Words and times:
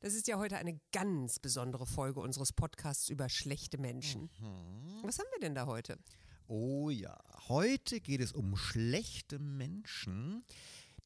Das 0.00 0.14
ist 0.14 0.28
ja 0.28 0.38
heute 0.38 0.56
eine 0.56 0.78
ganz 0.92 1.38
besondere 1.38 1.86
Folge 1.86 2.20
unseres 2.20 2.52
Podcasts 2.52 3.08
über 3.08 3.28
schlechte 3.28 3.78
Menschen. 3.78 4.30
Was 5.02 5.18
haben 5.18 5.28
wir 5.32 5.40
denn 5.40 5.54
da 5.54 5.66
heute? 5.66 5.98
Oh 6.48 6.90
ja, 6.90 7.18
heute 7.48 8.00
geht 8.00 8.20
es 8.20 8.32
um 8.32 8.56
schlechte 8.56 9.38
Menschen, 9.38 10.44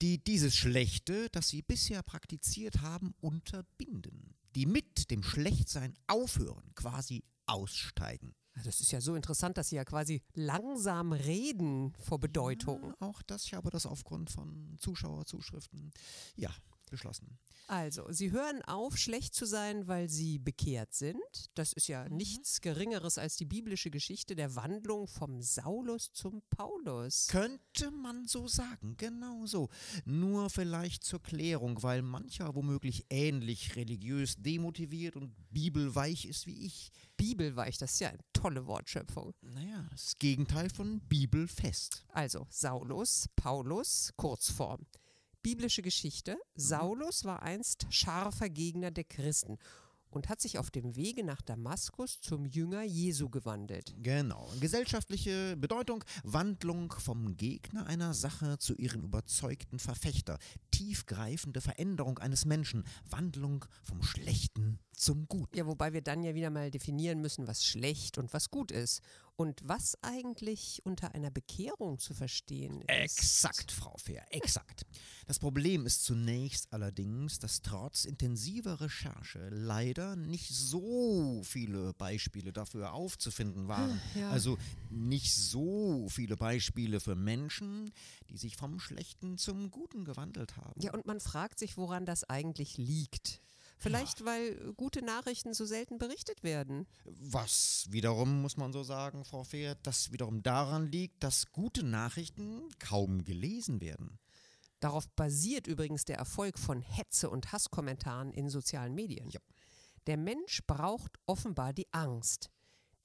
die 0.03 0.23
dieses 0.23 0.57
Schlechte, 0.57 1.29
das 1.31 1.49
sie 1.49 1.63
bisher 1.63 2.03
praktiziert 2.03 2.81
haben, 2.81 3.15
unterbinden. 3.21 4.35
Die 4.55 4.67
mit 4.67 5.11
dem 5.11 5.23
Schlechtsein 5.23 5.95
aufhören, 6.09 6.75
quasi 6.75 7.23
aussteigen. 7.47 8.35
Das 8.65 8.81
ist 8.81 8.91
ja 8.93 9.01
so 9.01 9.15
interessant, 9.15 9.57
dass 9.57 9.69
Sie 9.69 9.77
ja 9.77 9.85
quasi 9.85 10.23
langsam 10.35 11.13
reden 11.13 11.95
vor 12.01 12.19
Bedeutung. 12.19 12.95
Auch 13.01 13.23
das, 13.23 13.45
ich 13.45 13.55
habe 13.55 13.71
das 13.71 13.87
aufgrund 13.87 14.31
von 14.31 14.77
Zuschauerzuschriften, 14.79 15.93
ja, 16.37 16.51
beschlossen. 16.91 17.39
Also, 17.69 18.11
Sie 18.11 18.33
hören 18.33 18.63
auf, 18.63 18.97
schlecht 18.97 19.35
zu 19.35 19.47
sein, 19.47 19.87
weil 19.87 20.09
Sie 20.09 20.39
bekehrt 20.39 20.93
sind. 20.93 21.21
Das 21.55 21.73
ist 21.73 21.87
ja 21.87 22.09
nichts 22.09 22.61
Geringeres 22.61 23.17
als 23.17 23.37
die 23.37 23.45
biblische 23.45 23.91
Geschichte 23.91 24.35
der 24.35 24.57
Wandlung 24.57 25.07
vom 25.07 25.41
Saulus 25.41 26.13
zum 26.13 26.43
Paulus. 26.51 27.29
Könnte 27.29 27.91
man 27.93 28.27
so 28.27 28.49
sagen, 28.49 28.97
genau 28.97 29.47
so. 29.47 29.69
Nur 30.05 30.51
vielleicht 30.51 31.05
zur 31.05 31.23
Klärung, 31.23 31.83
weil 31.83 32.03
mancher 32.03 32.55
womöglich 32.55 33.07
ähnlich 33.09 33.77
religiös 33.77 34.35
demotiviert 34.37 35.15
und 35.17 35.35
bibelweich 35.51 36.25
ist 36.25 36.47
wie 36.47 36.67
ich. 36.67 36.91
Bibelweich, 37.17 37.79
das 37.79 37.93
ist 37.93 38.01
ja 38.01 38.09
eine 38.09 38.19
tolle 38.33 38.67
Wortschöpfung. 38.67 39.35
Naja, 39.43 39.87
das 39.91 40.17
Gegenteil 40.19 40.71
von 40.71 41.01
bibelfest. 41.01 42.05
Also 42.09 42.47
Saulus, 42.51 43.29
Paulus, 43.37 44.13
Kurzform. 44.17 44.87
Biblische 45.43 45.83
Geschichte. 45.83 46.37
Saulus 46.55 47.25
war 47.25 47.43
einst 47.43 47.87
scharfer 47.91 48.49
Gegner 48.49 48.91
der 48.91 49.05
Christen 49.05 49.59
und 50.11 50.29
hat 50.29 50.41
sich 50.41 50.59
auf 50.59 50.71
dem 50.71 50.97
Wege 50.97 51.25
nach 51.25 51.41
Damaskus 51.41 52.21
zum 52.21 52.45
Jünger 52.45 52.83
Jesu 52.83 53.31
gewandelt. 53.31 53.95
Genau. 54.03 54.51
Gesellschaftliche 54.61 55.57
Bedeutung, 55.57 56.05
Wandlung 56.25 56.93
vom 56.93 57.37
Gegner 57.37 57.87
einer 57.87 58.13
Sache 58.13 58.59
zu 58.59 58.75
ihren 58.75 59.03
überzeugten 59.03 59.79
Verfechter, 59.79 60.39
tiefgreifende 60.71 61.61
Veränderung 61.61 62.19
eines 62.19 62.45
Menschen, 62.45 62.85
Wandlung 63.09 63.65
vom 63.83 64.03
Schlechten 64.03 64.79
zum 64.93 65.27
Guten. 65.29 65.57
Ja, 65.57 65.67
wobei 65.67 65.93
wir 65.93 66.03
dann 66.03 66.23
ja 66.23 66.35
wieder 66.35 66.51
mal 66.51 66.71
definieren 66.71 67.21
müssen, 67.21 67.47
was 67.47 67.65
schlecht 67.65 68.19
und 68.19 68.35
was 68.35 68.51
gut 68.51 68.71
ist 68.71 69.01
und 69.41 69.63
was 69.65 69.97
eigentlich 70.03 70.83
unter 70.85 71.15
einer 71.15 71.31
Bekehrung 71.31 71.99
zu 71.99 72.13
verstehen 72.13 72.83
ist. 72.83 72.89
Exakt, 72.91 73.73
Frau 73.73 73.97
Fair, 73.97 74.23
exakt. 74.29 74.85
Das 75.27 75.39
Problem 75.39 75.87
ist 75.87 76.05
zunächst 76.05 76.71
allerdings, 76.75 77.39
dass 77.39 77.63
trotz 77.63 78.05
intensiver 78.05 78.83
Recherche 78.83 79.49
leider 79.49 80.15
nicht 80.15 80.51
so 80.51 81.41
viele 81.43 81.95
Beispiele 81.95 82.53
dafür 82.53 82.93
aufzufinden 82.93 83.67
waren. 83.67 83.99
Ja. 84.15 84.29
Also 84.29 84.59
nicht 84.91 85.35
so 85.35 86.07
viele 86.11 86.37
Beispiele 86.37 87.01
für 87.01 87.15
Menschen, 87.15 87.93
die 88.29 88.37
sich 88.37 88.59
vom 88.59 88.79
Schlechten 88.79 89.39
zum 89.39 89.71
Guten 89.71 90.05
gewandelt 90.05 90.59
haben. 90.59 90.79
Ja, 90.83 90.93
und 90.93 91.07
man 91.07 91.19
fragt 91.19 91.59
sich, 91.59 91.79
woran 91.79 92.05
das 92.05 92.25
eigentlich 92.25 92.77
liegt. 92.77 93.41
Vielleicht, 93.81 94.27
weil 94.27 94.75
gute 94.75 95.03
Nachrichten 95.03 95.55
so 95.55 95.65
selten 95.65 95.97
berichtet 95.97 96.43
werden. 96.43 96.87
Was 97.05 97.87
wiederum, 97.89 98.43
muss 98.43 98.59
man 98.59 98.75
so 98.75 98.83
sagen, 98.83 99.25
Frau 99.25 99.43
Fair, 99.43 99.75
das 99.83 100.13
wiederum 100.13 100.43
daran 100.43 100.93
liegt, 100.93 101.25
dass 101.25 101.51
gute 101.51 101.83
Nachrichten 101.83 102.69
kaum 102.79 103.25
gelesen 103.25 103.81
werden. 103.81 104.19
Darauf 104.81 105.09
basiert 105.09 105.67
übrigens 105.67 106.05
der 106.05 106.19
Erfolg 106.19 106.59
von 106.59 106.83
Hetze 106.83 107.31
und 107.31 107.53
Hasskommentaren 107.53 108.33
in 108.33 108.51
sozialen 108.51 108.95
Medien. 108.95 109.31
Ja. 109.31 109.41
Der 110.07 110.19
Mensch 110.19 110.61
braucht 110.67 111.19
offenbar 111.25 111.73
die 111.73 111.87
Angst, 111.93 112.51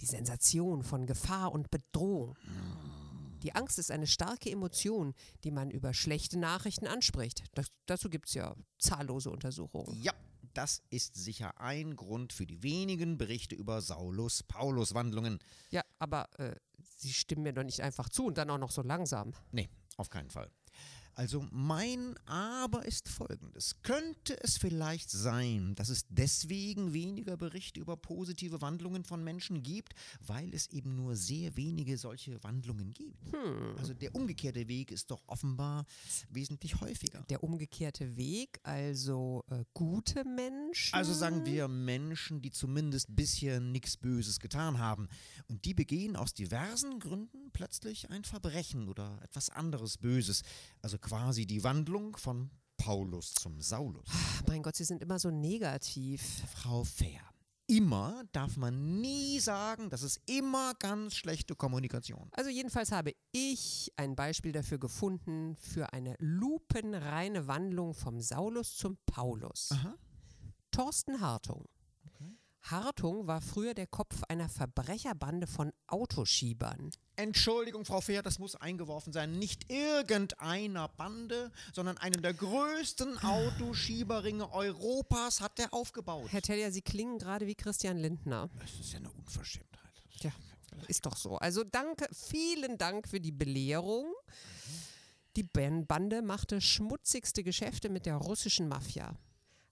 die 0.01 0.05
Sensation 0.05 0.83
von 0.83 1.05
Gefahr 1.05 1.53
und 1.53 1.71
Bedrohung. 1.71 2.37
Die 3.43 3.53
Angst 3.53 3.77
ist 3.77 3.91
eine 3.91 4.07
starke 4.07 4.49
Emotion, 4.49 5.13
die 5.43 5.51
man 5.51 5.69
über 5.69 5.93
schlechte 5.93 6.39
Nachrichten 6.39 6.87
anspricht. 6.87 7.43
Das, 7.53 7.67
dazu 7.85 8.09
gibt 8.09 8.27
es 8.27 8.33
ja 8.33 8.55
zahllose 8.79 9.29
Untersuchungen. 9.29 10.01
Ja, 10.01 10.13
das 10.57 10.81
ist 10.89 11.16
sicher 11.16 11.59
ein 11.59 11.95
Grund 11.95 12.33
für 12.33 12.45
die 12.45 12.63
wenigen 12.63 13.17
Berichte 13.17 13.55
über 13.55 13.81
Saulus-Paulus-Wandlungen. 13.81 15.39
Ja, 15.69 15.81
aber 15.99 16.29
äh, 16.39 16.55
Sie 16.97 17.13
stimmen 17.13 17.43
mir 17.43 17.53
doch 17.53 17.63
nicht 17.63 17.81
einfach 17.81 18.09
zu 18.09 18.25
und 18.25 18.38
dann 18.38 18.49
auch 18.49 18.57
noch 18.57 18.71
so 18.71 18.81
langsam. 18.81 19.33
Nee, 19.51 19.69
auf 19.97 20.09
keinen 20.09 20.29
Fall. 20.29 20.49
Also 21.15 21.47
mein 21.51 22.15
Aber 22.25 22.85
ist 22.85 23.07
folgendes. 23.07 23.81
Könnte 23.83 24.37
es 24.43 24.57
vielleicht 24.57 25.09
sein, 25.09 25.73
dass 25.75 25.87
es 25.87 26.05
deswegen 26.09 26.91
weniger 26.91 27.37
Berichte 27.37 27.79
über 27.79 27.95
positive 27.95 28.61
Wandlungen 28.61 29.05
von 29.05 29.23
Menschen 29.23 29.63
gibt, 29.63 29.93
weil 30.19 30.53
es 30.53 30.67
eben 30.71 30.95
nur 30.95 31.15
sehr 31.15 31.55
wenige 31.55 31.97
solche 31.97 32.43
Wandlungen 32.43 32.93
gibt? 32.93 33.33
Also 33.77 33.93
der 33.93 34.13
umgekehrte 34.13 34.67
Weg 34.67 34.91
ist 34.91 35.09
doch 35.09 35.23
offenbar 35.27 35.85
wesentlich 36.29 36.81
häufiger. 36.81 37.23
Der 37.29 37.43
umgekehrte 37.43 38.17
Weg, 38.17 38.59
also 38.63 39.45
äh, 39.49 39.63
gute 39.73 40.25
Menschen. 40.25 40.93
Also 40.93 41.13
sagen 41.13 41.45
wir 41.45 41.69
Menschen, 41.69 42.41
die 42.41 42.51
zumindest 42.51 43.15
bisher 43.15 43.61
nichts 43.61 43.95
Böses 43.95 44.39
getan 44.41 44.79
haben. 44.79 45.07
Und 45.47 45.63
die 45.63 45.73
begehen 45.73 46.17
aus 46.17 46.33
diversen 46.33 46.99
Gründen 46.99 47.51
plötzlich 47.53 48.09
ein 48.09 48.25
Verbrechen 48.25 48.89
oder 48.89 49.17
etwas 49.23 49.49
anderes 49.49 49.97
Böses. 49.97 50.43
Also 50.81 50.97
quasi 51.05 51.45
die 51.45 51.63
Wandlung 51.63 52.17
von 52.17 52.49
Paulus 52.77 53.35
zum 53.35 53.61
Saulus. 53.61 54.09
Mein 54.47 54.63
Gott, 54.63 54.75
Sie 54.75 54.83
sind 54.83 55.03
immer 55.03 55.19
so 55.19 55.29
negativ. 55.29 56.21
Frau 56.55 56.83
Fair. 56.83 57.21
Immer 57.67 58.23
darf 58.31 58.57
man 58.57 58.99
nie 59.01 59.39
sagen, 59.39 59.91
das 59.91 60.01
ist 60.01 60.19
immer 60.25 60.73
ganz 60.79 61.13
schlechte 61.16 61.55
Kommunikation. 61.55 62.27
Also 62.31 62.49
jedenfalls 62.49 62.91
habe 62.91 63.13
ich 63.31 63.91
ein 63.97 64.16
Beispiel 64.16 64.51
dafür 64.51 64.79
gefunden 64.79 65.55
für 65.57 65.93
eine 65.93 66.16
lupenreine 66.17 67.47
Wandlung 67.47 67.93
vom 67.93 68.19
Saulus 68.19 68.75
zum 68.75 68.97
Paulus. 69.05 69.69
Aha. 69.73 69.95
Thorsten 70.72 71.22
Hartung. 71.22 71.66
Hartung 72.72 73.28
war 73.28 73.41
früher 73.41 73.73
der 73.73 73.88
Kopf 73.88 74.23
einer 74.28 74.50
Verbrecherbande 74.50 75.46
von 75.47 75.72
Autoschiebern. 75.88 76.91
Entschuldigung, 77.16 77.85
Frau 77.85 78.02
Fair, 78.02 78.23
das 78.23 78.40
muss 78.40 78.56
eingeworfen 78.56 79.14
sein. 79.14 79.38
Nicht 79.38 79.70
irgendeiner 79.72 80.88
Bande, 80.90 81.52
sondern 81.73 81.97
einen 81.97 82.22
der 82.22 82.34
größten 82.34 83.17
Autoschieberringe 83.23 84.52
Europas 84.52 85.41
hat 85.41 85.59
er 85.59 85.73
aufgebaut. 85.73 86.28
Herr 86.32 86.41
Tellier, 86.41 86.72
Sie 86.72 86.82
klingen 86.82 87.20
gerade 87.20 87.46
wie 87.47 87.56
Christian 87.56 87.97
Lindner. 87.97 88.50
Das 88.59 88.72
ist 88.79 88.94
ja 88.94 89.00
eine 89.00 89.12
Unverschämtheit. 89.12 89.91
Tja, 90.20 90.32
ist 90.88 91.06
doch 91.06 91.16
so. 91.17 91.38
Also 91.38 91.64
danke, 91.64 92.08
vielen 92.12 92.78
Dank 92.78 93.08
für 93.08 93.20
die 93.20 93.32
Belehrung. 93.32 94.08
Die 95.35 95.44
Ben- 95.44 95.85
Bande 95.85 96.22
machte 96.22 96.62
schmutzigste 96.62 97.44
Geschäfte 97.44 97.90
mit 97.90 98.06
der 98.06 98.16
russischen 98.16 98.67
Mafia. 98.67 99.16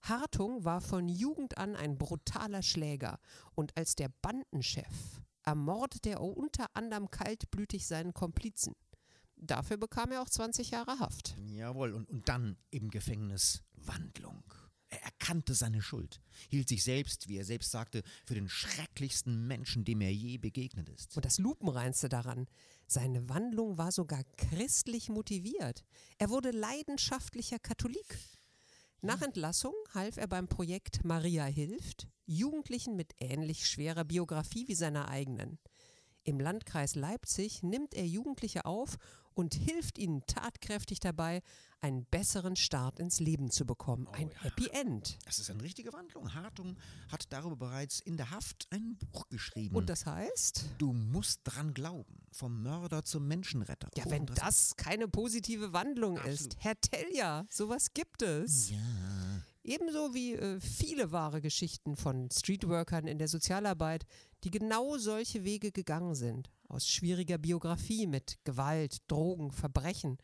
Hartung 0.03 0.65
war 0.65 0.81
von 0.81 1.07
Jugend 1.07 1.57
an 1.57 1.75
ein 1.75 1.97
brutaler 1.97 2.61
Schläger 2.61 3.19
und 3.55 3.75
als 3.77 3.95
der 3.95 4.09
Bandenchef 4.21 5.21
ermordete 5.43 6.11
er 6.11 6.21
unter 6.21 6.75
anderem 6.75 7.09
kaltblütig 7.09 7.87
seinen 7.87 8.13
Komplizen. 8.13 8.75
Dafür 9.35 9.77
bekam 9.77 10.11
er 10.11 10.21
auch 10.21 10.29
20 10.29 10.71
Jahre 10.71 10.99
Haft. 10.99 11.35
Jawohl, 11.45 11.93
und, 11.93 12.09
und 12.09 12.29
dann 12.29 12.57
im 12.69 12.89
Gefängnis 12.89 13.63
Wandlung. 13.75 14.43
Er 14.89 15.03
erkannte 15.03 15.55
seine 15.55 15.81
Schuld, 15.81 16.21
hielt 16.49 16.69
sich 16.69 16.83
selbst, 16.83 17.27
wie 17.27 17.37
er 17.37 17.45
selbst 17.45 17.71
sagte, 17.71 18.03
für 18.25 18.35
den 18.35 18.47
schrecklichsten 18.47 19.47
Menschen, 19.47 19.85
dem 19.85 20.01
er 20.01 20.13
je 20.13 20.37
begegnet 20.37 20.87
ist. 20.89 21.15
Und 21.15 21.25
das 21.25 21.39
Lupenreinste 21.39 22.09
daran, 22.09 22.47
seine 22.87 23.27
Wandlung 23.27 23.77
war 23.79 23.91
sogar 23.91 24.23
christlich 24.37 25.09
motiviert. 25.09 25.83
Er 26.19 26.29
wurde 26.29 26.51
leidenschaftlicher 26.51 27.57
Katholik. 27.57 28.19
Nach 29.05 29.21
Entlassung 29.21 29.73
half 29.93 30.15
er 30.15 30.27
beim 30.27 30.47
Projekt 30.47 31.03
Maria 31.03 31.43
hilft 31.43 32.07
Jugendlichen 32.25 32.95
mit 32.95 33.11
ähnlich 33.19 33.67
schwerer 33.67 34.05
Biografie 34.05 34.65
wie 34.69 34.75
seiner 34.75 35.09
eigenen. 35.09 35.59
Im 36.23 36.39
Landkreis 36.39 36.95
Leipzig 36.95 37.63
nimmt 37.63 37.93
er 37.93 38.05
Jugendliche 38.07 38.65
auf 38.65 38.97
und 39.35 39.55
hilft 39.55 39.97
ihnen 39.97 40.25
tatkräftig 40.27 40.99
dabei, 40.99 41.41
einen 41.81 42.05
besseren 42.05 42.55
Start 42.55 42.99
ins 42.99 43.19
Leben 43.19 43.49
zu 43.51 43.65
bekommen. 43.65 44.07
Ein 44.13 44.29
ja. 44.29 44.41
Happy 44.43 44.67
End. 44.69 45.17
Das 45.25 45.39
ist 45.39 45.49
eine 45.49 45.61
richtige 45.63 45.91
Wandlung. 45.91 46.33
Hartung 46.33 46.77
hat 47.11 47.25
darüber 47.33 47.55
bereits 47.57 47.99
in 47.99 48.15
der 48.15 48.29
Haft 48.31 48.67
ein 48.69 48.95
Buch 48.95 49.27
geschrieben. 49.29 49.75
Und 49.75 49.89
das 49.89 50.05
heißt? 50.05 50.65
du 50.77 50.93
musst 50.93 51.41
dran 51.43 51.73
glauben. 51.73 52.19
Vom 52.31 52.61
Mörder 52.63 53.03
zum 53.03 53.27
Menschenretter. 53.27 53.89
Ja, 53.97 54.05
Oh, 54.07 54.11
wenn 54.11 54.25
das- 54.27 54.37
das 54.39 54.75
keine 54.77 55.07
positive 55.07 55.73
Wandlung 55.73 56.17
ist. 56.17 56.55
Herr 56.59 56.79
Telja, 56.79 57.45
sowas 57.49 57.93
gibt 57.93 58.21
es. 58.21 58.69
Ja. 58.69 58.77
Ebenso 59.65 60.13
wie 60.13 60.33
äh, 60.33 60.59
viele 60.59 61.13
wahre 61.13 61.39
Geschichten 61.39 61.95
von 61.95 62.29
Streetworkern 62.29 63.07
in 63.07 63.17
der 63.17 63.29
Sozialarbeit, 63.29 64.05
die 64.43 64.51
genau 64.51 64.97
solche 64.97 65.45
Wege 65.45 65.71
gegangen 65.71 66.15
sind. 66.15 66.51
Aus 66.67 66.87
schwieriger 66.87 67.37
Biografie 67.37 68.05
mit 68.05 68.39
Gewalt, 68.43 68.97
Drogen, 69.07 69.53
Verbrechen. 69.53 70.17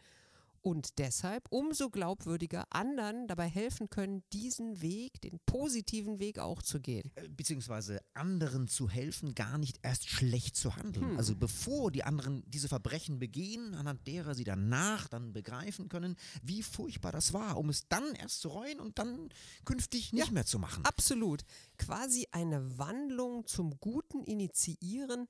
Und 0.62 1.00
deshalb 1.00 1.48
umso 1.50 1.90
glaubwürdiger 1.90 2.66
anderen 2.70 3.28
dabei 3.28 3.48
helfen 3.48 3.90
können, 3.90 4.24
diesen 4.34 4.82
Weg, 4.82 5.22
den 5.22 5.40
positiven 5.46 6.20
Weg 6.20 6.40
auch 6.40 6.62
zu 6.62 6.80
gehen. 6.80 7.12
Äh, 7.16 7.28
Beziehungsweise 7.30 8.02
anderen 8.14 8.68
zu 8.68 8.90
helfen, 8.90 9.36
gar 9.36 9.58
nicht 9.58 9.80
erst 9.82 10.10
schlecht 10.10 10.56
zu 10.56 10.76
handeln. 10.76 11.12
Hm. 11.12 11.18
Also 11.18 11.36
bevor 11.36 11.92
die 11.92 12.04
anderen 12.04 12.44
diese 12.48 12.68
Verbrechen 12.68 13.20
begehen, 13.20 13.74
anhand 13.74 14.06
derer 14.08 14.36
sie 14.36 14.44
danach 14.44 15.08
dann 15.08 15.34
begreifen 15.34 15.90
können, 15.90 16.16
wie 16.44 16.64
furchtbar 16.64 17.12
das 17.12 17.34
war, 17.34 17.58
um 17.58 17.70
es 17.70 17.88
dann 17.88 18.16
erst 18.16 18.42
zu 18.42 18.50
reuen 18.50 18.80
und 18.80 19.00
dann 19.00 19.30
künftig 19.66 20.14
nicht 20.14 20.32
mehr 20.32 20.46
zu 20.46 20.60
machen. 20.60 20.84
Absolut. 20.86 21.44
Quasi 21.78 22.28
eine 22.32 22.78
Wandlung 22.78 23.46
zum 23.48 23.80
Guten 23.80 24.24
initiieren, 24.24 25.28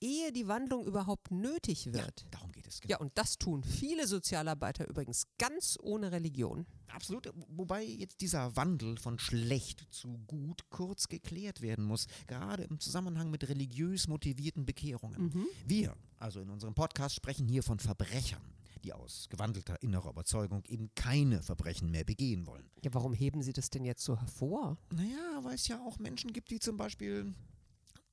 ehe 0.00 0.32
die 0.32 0.46
Wandlung 0.48 0.84
überhaupt 0.86 1.30
nötig 1.30 1.86
Ja, 1.86 1.92
wird. 1.94 2.26
darum 2.30 2.52
geht 2.52 2.66
es. 2.66 2.80
genau. 2.80 2.92
Ja, 2.92 2.98
und 3.00 3.12
das 3.16 3.38
tun 3.38 3.62
viele 3.64 4.06
Sozialarbeiter 4.06 4.88
übrigens 4.88 5.26
ganz 5.38 5.76
ohne 5.82 6.12
Religion. 6.12 6.66
Absolut. 6.88 7.30
Wobei 7.48 7.84
jetzt 7.84 8.20
dieser 8.20 8.56
Wandel 8.56 8.96
von 8.96 9.18
schlecht 9.18 9.86
zu 9.90 10.18
gut 10.26 10.68
kurz 10.70 11.08
geklärt 11.08 11.60
werden 11.60 11.84
muss, 11.84 12.06
gerade 12.26 12.64
im 12.64 12.80
Zusammenhang 12.80 13.30
mit 13.30 13.48
religiös 13.48 14.08
motivierten 14.08 14.64
Bekehrungen. 14.66 15.46
Wir, 15.66 15.94
also 16.18 16.40
in 16.40 16.50
unserem 16.50 16.74
Podcast, 16.74 17.14
sprechen 17.16 17.46
hier 17.46 17.62
von 17.62 17.78
Verbrechern, 17.78 18.42
die 18.84 18.92
aus 18.92 19.26
gewandelter 19.28 19.82
innerer 19.82 20.10
Überzeugung 20.10 20.64
eben 20.66 20.90
keine 20.94 21.42
Verbrechen 21.42 21.90
mehr 21.90 22.04
begehen 22.04 22.46
wollen. 22.46 22.70
Ja, 22.82 22.94
warum 22.94 23.12
heben 23.12 23.42
Sie 23.42 23.52
das 23.52 23.70
denn 23.70 23.84
jetzt 23.84 24.04
so 24.04 24.18
hervor? 24.18 24.78
Naja, 24.92 25.40
weil 25.42 25.56
es 25.56 25.68
ja 25.68 25.78
auch 25.84 25.98
Menschen 25.98 26.32
gibt, 26.32 26.50
wie 26.50 26.58
zum 26.60 26.76
Beispiel 26.76 27.34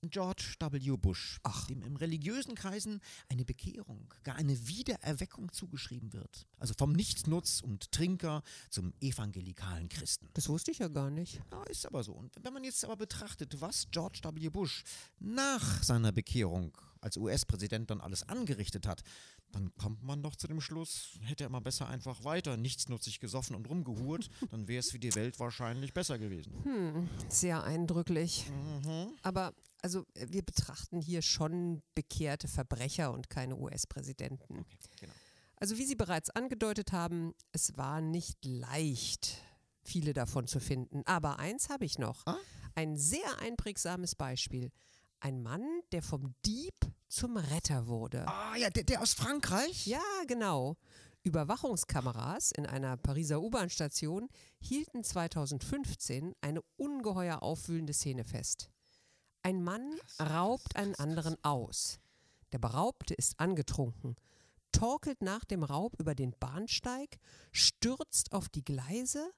George 0.10 0.56
W. 0.60 0.98
Bush, 0.98 1.40
dem 1.70 1.82
in 1.82 1.96
religiösen 1.98 2.56
Kreisen 2.56 3.02
eine 3.30 3.46
Bekehrung, 3.46 4.14
gar 4.24 4.36
eine 4.36 4.68
Wiedererweckung 4.68 5.52
zugeschrieben 5.52 6.14
wird. 6.14 6.48
Also 6.60 6.74
vom 6.78 6.94
Nichtsnutz 6.94 7.62
und 7.62 7.92
Trinker 7.92 8.44
zum 8.70 8.94
evangelikalen 9.02 9.90
Christen. 9.90 10.30
Das 10.34 10.50
wusste 10.50 10.72
ich 10.72 10.80
ja 10.80 10.88
gar 10.88 11.10
nicht. 11.10 11.42
Ja, 11.52 11.64
ist 11.64 11.86
aber 11.86 12.04
so. 12.04 12.14
Und 12.14 12.34
wenn 12.42 12.54
man 12.54 12.64
jetzt 12.64 12.84
aber 12.86 12.98
betrachtet, 12.98 13.62
was 13.62 13.88
George 13.92 14.20
W. 14.24 14.50
Bush 14.50 14.84
nach 15.20 15.84
seiner 15.84 16.12
Bekehrung 16.12 16.78
als 17.02 17.18
US-Präsident 17.18 17.92
dann 17.92 18.02
alles 18.02 18.28
angerichtet 18.28 18.88
hat, 18.88 19.04
dann 19.52 19.74
kommt 19.78 20.04
man 20.04 20.22
doch 20.22 20.36
zu 20.36 20.48
dem 20.48 20.60
Schluss, 20.60 21.18
hätte 21.22 21.46
er 21.46 21.50
mal 21.50 21.62
besser 21.62 21.88
einfach 21.88 22.24
weiter 22.24 22.58
nichtsnutzig 22.58 23.20
gesoffen 23.20 23.56
und 23.56 23.70
rumgehurt, 23.70 24.30
dann 24.52 24.68
wäre 24.68 24.80
es 24.80 24.92
für 24.92 25.00
die 25.00 25.16
Welt 25.16 25.40
wahrscheinlich 25.40 25.94
besser 25.94 26.18
gewesen. 26.18 27.10
Sehr 27.30 27.64
eindrücklich. 27.64 28.46
Aber 29.22 29.54
also 29.86 30.08
äh, 30.16 30.26
wir 30.32 30.42
betrachten 30.42 31.00
hier 31.00 31.22
schon 31.22 31.84
bekehrte 31.94 32.48
Verbrecher 32.48 33.14
und 33.14 33.30
keine 33.30 33.56
US-Präsidenten. 33.56 34.66
genau. 35.00 35.14
Also 35.58 35.78
wie 35.78 35.86
Sie 35.86 35.96
bereits 35.96 36.32
angedeutet 36.32 36.92
haben, 36.92 37.34
es 37.52 37.78
war 37.78 38.02
nicht 38.02 38.44
leicht, 38.44 39.38
viele 39.84 40.14
davon 40.14 40.48
zu 40.48 40.60
finden. 40.60 41.04
Aber 41.06 41.38
eins 41.40 41.70
habe 41.70 41.86
ich 41.86 42.00
noch. 42.00 42.26
Ah? 42.26 42.36
Ein 42.74 42.98
sehr 42.98 43.40
einprägsames 43.40 44.16
Beispiel. 44.16 44.72
Ein 45.20 45.44
Mann, 45.44 45.64
der 45.92 46.02
vom 46.02 46.34
Dieb 46.46 46.74
zum 47.08 47.38
Retter 47.38 47.86
wurde. 47.86 48.28
Ah 48.28 48.56
ja, 48.58 48.70
der, 48.72 48.84
der 48.84 49.02
aus 49.02 49.14
Frankreich? 49.14 49.86
Ja, 49.86 50.04
genau. 50.28 50.76
Überwachungskameras 51.24 52.52
in 52.52 52.66
einer 52.66 52.98
Pariser 52.98 53.40
U-Bahn-Station 53.40 54.30
hielten 54.60 55.04
2015 55.04 56.34
eine 56.42 56.62
ungeheuer 56.76 57.44
aufwühlende 57.44 57.94
Szene 57.94 58.26
fest. 58.26 58.72
Ein 59.46 59.62
Mann 59.64 59.94
raubt 60.20 60.76
einen 60.76 60.96
anderen 60.96 61.38
aus. 61.44 62.00
Der 62.52 62.58
Beraubte 62.58 63.14
ist 63.14 63.40
angetrunken, 63.40 64.16
torkelt 64.72 65.22
nach 65.22 65.46
dem 65.46 65.64
Raub 65.64 66.00
über 66.00 66.16
den 66.16 66.34
Bahnsteig, 66.40 67.20
stürzt 67.52 68.34
auf 68.34 68.50
die 68.50 68.66
Gleise 68.66 69.32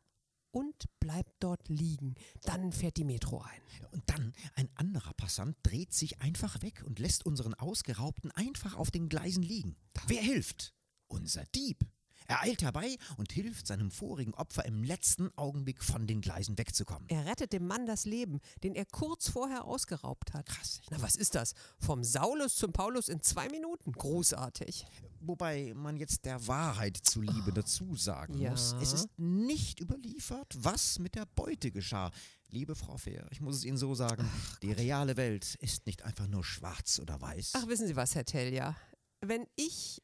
und 0.51 0.85
bleibt 1.01 1.33
dort 1.41 1.67
liegen. 1.67 2.15
Dann 2.43 2.71
fährt 2.71 2.95
die 2.95 3.03
Metro 3.03 3.41
ein. 3.41 3.61
Und 3.91 4.09
dann 4.09 4.33
ein 4.55 4.69
anderer 4.75 5.11
Passant 5.11 5.57
dreht 5.63 5.91
sich 5.93 6.21
einfach 6.21 6.61
weg 6.61 6.85
und 6.85 6.99
lässt 6.99 7.25
unseren 7.25 7.53
Ausgeraubten 7.53 8.31
einfach 8.31 8.77
auf 8.77 8.91
den 8.91 9.09
Gleisen 9.09 9.43
liegen. 9.43 9.75
Wer 10.07 10.21
hilft? 10.21 10.73
Unser 11.09 11.43
Dieb. 11.53 11.85
Er 12.29 12.41
eilt 12.41 12.61
herbei 12.61 12.97
und 13.17 13.31
hilft 13.31 13.67
seinem 13.67 13.89
vorigen 13.89 14.33
Opfer 14.33 14.65
im 14.65 14.83
letzten 14.83 15.29
Augenblick 15.37 15.81
von 15.81 16.07
den 16.07 16.19
Gleisen 16.19 16.57
wegzukommen. 16.57 17.07
Er 17.09 17.25
rettet 17.25 17.53
dem 17.53 17.65
Mann 17.65 17.85
das 17.85 18.03
Leben, 18.05 18.41
den 18.63 18.75
er 18.75 18.85
kurz 18.85 19.29
vorher 19.29 19.63
ausgeraubt 19.65 20.33
hat. 20.33 20.45
Krass. 20.47 20.81
Na, 20.89 21.01
was 21.01 21.15
ist 21.15 21.35
das? 21.35 21.53
Vom 21.79 22.03
Saulus 22.03 22.55
zum 22.55 22.73
Paulus 22.73 23.07
in 23.07 23.21
zwei 23.21 23.47
Minuten? 23.47 23.93
Großartig. 23.93 24.85
Wobei 25.21 25.73
man 25.75 25.95
jetzt 25.97 26.25
der 26.25 26.45
Wahrheit 26.47 26.97
zuliebe 27.01 27.51
dazu 27.53 27.95
sagen 27.95 28.37
Ja. 28.37 28.51
muss, 28.51 28.75
es 28.81 28.91
ist 28.93 29.07
nicht 29.17 29.79
überliefert, 29.79 30.53
was 30.57 30.99
mit 30.99 31.15
der 31.15 31.25
Beute 31.25 31.71
geschah. 31.71 32.11
Liebe 32.49 32.75
Frau 32.75 32.97
Fehr, 32.97 33.25
ich 33.31 33.41
muss 33.41 33.55
es 33.55 33.63
Ihnen 33.65 33.77
so 33.77 33.95
sagen, 33.95 34.29
die 34.61 34.71
reale 34.73 35.17
Welt 35.17 35.55
ist 35.55 35.85
nicht 35.85 36.03
einfach 36.03 36.27
nur 36.27 36.43
schwarz 36.43 36.99
oder 36.99 37.19
weiß. 37.21 37.53
Ach, 37.55 37.67
wissen 37.67 37.87
Sie 37.87 37.95
was, 37.95 38.15
Herr 38.15 38.25
Telja? 38.25 38.75
Wenn 39.21 39.47
ich 39.55 40.01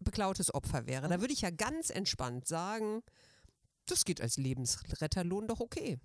beklautes 0.00 0.52
Opfer 0.54 0.86
wäre, 0.86 1.08
da 1.08 1.20
würde 1.20 1.32
ich 1.32 1.42
ja 1.42 1.50
ganz 1.50 1.90
entspannt 1.90 2.46
sagen, 2.46 3.02
das 3.86 4.04
geht 4.04 4.20
als 4.20 4.36
Lebensretterlohn 4.36 5.48
doch 5.48 5.60
okay. 5.60 5.98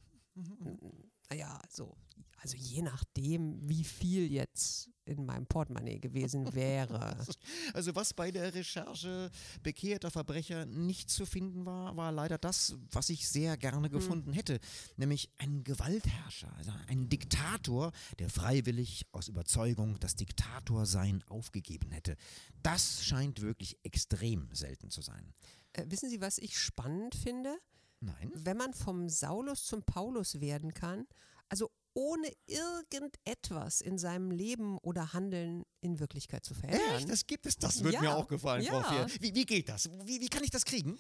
Naja, 1.30 1.60
also, 1.64 1.96
also 2.38 2.56
je 2.58 2.82
nachdem, 2.82 3.68
wie 3.68 3.84
viel 3.84 4.32
jetzt 4.32 4.90
in 5.06 5.26
meinem 5.26 5.46
Portemonnaie 5.46 6.00
gewesen 6.00 6.54
wäre. 6.54 7.18
Also 7.74 7.96
was 7.96 8.14
bei 8.14 8.32
der 8.32 8.54
Recherche 8.54 9.32
bekehrter 9.64 10.12
Verbrecher 10.12 10.66
nicht 10.66 11.10
zu 11.10 11.26
finden 11.26 11.66
war, 11.66 11.96
war 11.96 12.12
leider 12.12 12.38
das, 12.38 12.76
was 12.92 13.10
ich 13.10 13.28
sehr 13.28 13.58
gerne 13.58 13.90
gefunden 13.90 14.34
hätte, 14.34 14.60
nämlich 14.98 15.30
ein 15.38 15.64
Gewaltherrscher, 15.64 16.54
also 16.56 16.72
ein 16.88 17.10
Diktator, 17.10 17.92
der 18.20 18.30
freiwillig 18.30 19.06
aus 19.12 19.28
Überzeugung 19.28 20.00
das 20.00 20.16
Diktatorsein 20.16 21.24
aufgegeben 21.28 21.92
hätte. 21.92 22.16
Das 22.62 23.04
scheint 23.04 23.42
wirklich 23.42 23.78
extrem 23.84 24.50
selten 24.54 24.90
zu 24.90 25.02
sein. 25.02 25.34
Äh, 25.74 25.86
wissen 25.88 26.10
Sie, 26.10 26.22
was 26.22 26.38
ich 26.38 26.58
spannend 26.58 27.16
finde? 27.16 27.58
Nein? 28.04 28.32
wenn 28.34 28.58
man 28.58 28.74
vom 28.74 29.08
Saulus 29.08 29.66
zum 29.66 29.84
Paulus 29.84 30.42
werden 30.42 30.74
kann, 30.74 31.08
also 31.48 31.72
ohne 31.94 32.32
irgendetwas 32.48 33.82
in 33.82 33.98
seinem 33.98 34.32
Leben 34.32 34.78
oder 34.80 35.14
Handeln 35.14 35.64
in 35.82 36.00
Wirklichkeit 36.00 36.44
zu 36.46 36.54
verändern. 36.54 36.98
Echt? 36.98 37.10
Das 37.10 37.28
gibt 37.28 37.46
es. 37.46 37.58
Das 37.58 37.84
würde 37.84 37.96
Ja, 37.96 38.02
mir 38.02 38.16
auch 38.16 38.28
gefallen, 38.28 38.64
Frau 38.66 38.78
ja. 38.78 38.84
Fehr. 38.84 39.08
Wie, 39.22 39.36
wie 39.36 39.46
geht 39.46 39.70
das? 39.70 39.90
Wie, 40.06 40.20
wie 40.22 40.30
kann 40.30 40.44
ich 40.44 40.50
das 40.50 40.66
kriegen? 40.66 40.98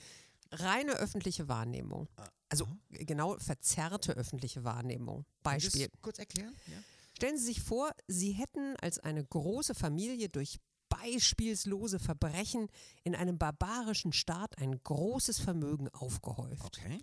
Reine 0.51 0.93
öffentliche 0.93 1.47
Wahrnehmung. 1.47 2.07
Also 2.49 2.67
genau 2.89 3.37
verzerrte 3.39 4.13
öffentliche 4.13 4.63
Wahrnehmung. 4.63 5.25
Beispiel. 5.41 5.89
Kurz 6.01 6.19
erklären? 6.19 6.55
Ja. 6.67 6.77
Stellen 7.15 7.37
Sie 7.37 7.45
sich 7.45 7.61
vor, 7.61 7.91
Sie 8.07 8.31
hätten 8.33 8.75
als 8.79 8.99
eine 8.99 9.23
große 9.23 9.73
Familie 9.73 10.29
durch 10.29 10.59
beispielslose 10.89 11.97
Verbrechen 11.99 12.67
in 13.03 13.15
einem 13.15 13.39
barbarischen 13.39 14.13
Staat 14.13 14.59
ein 14.59 14.79
großes 14.83 15.39
Vermögen 15.39 15.89
aufgehäuft. 15.89 16.65
Okay. 16.65 16.99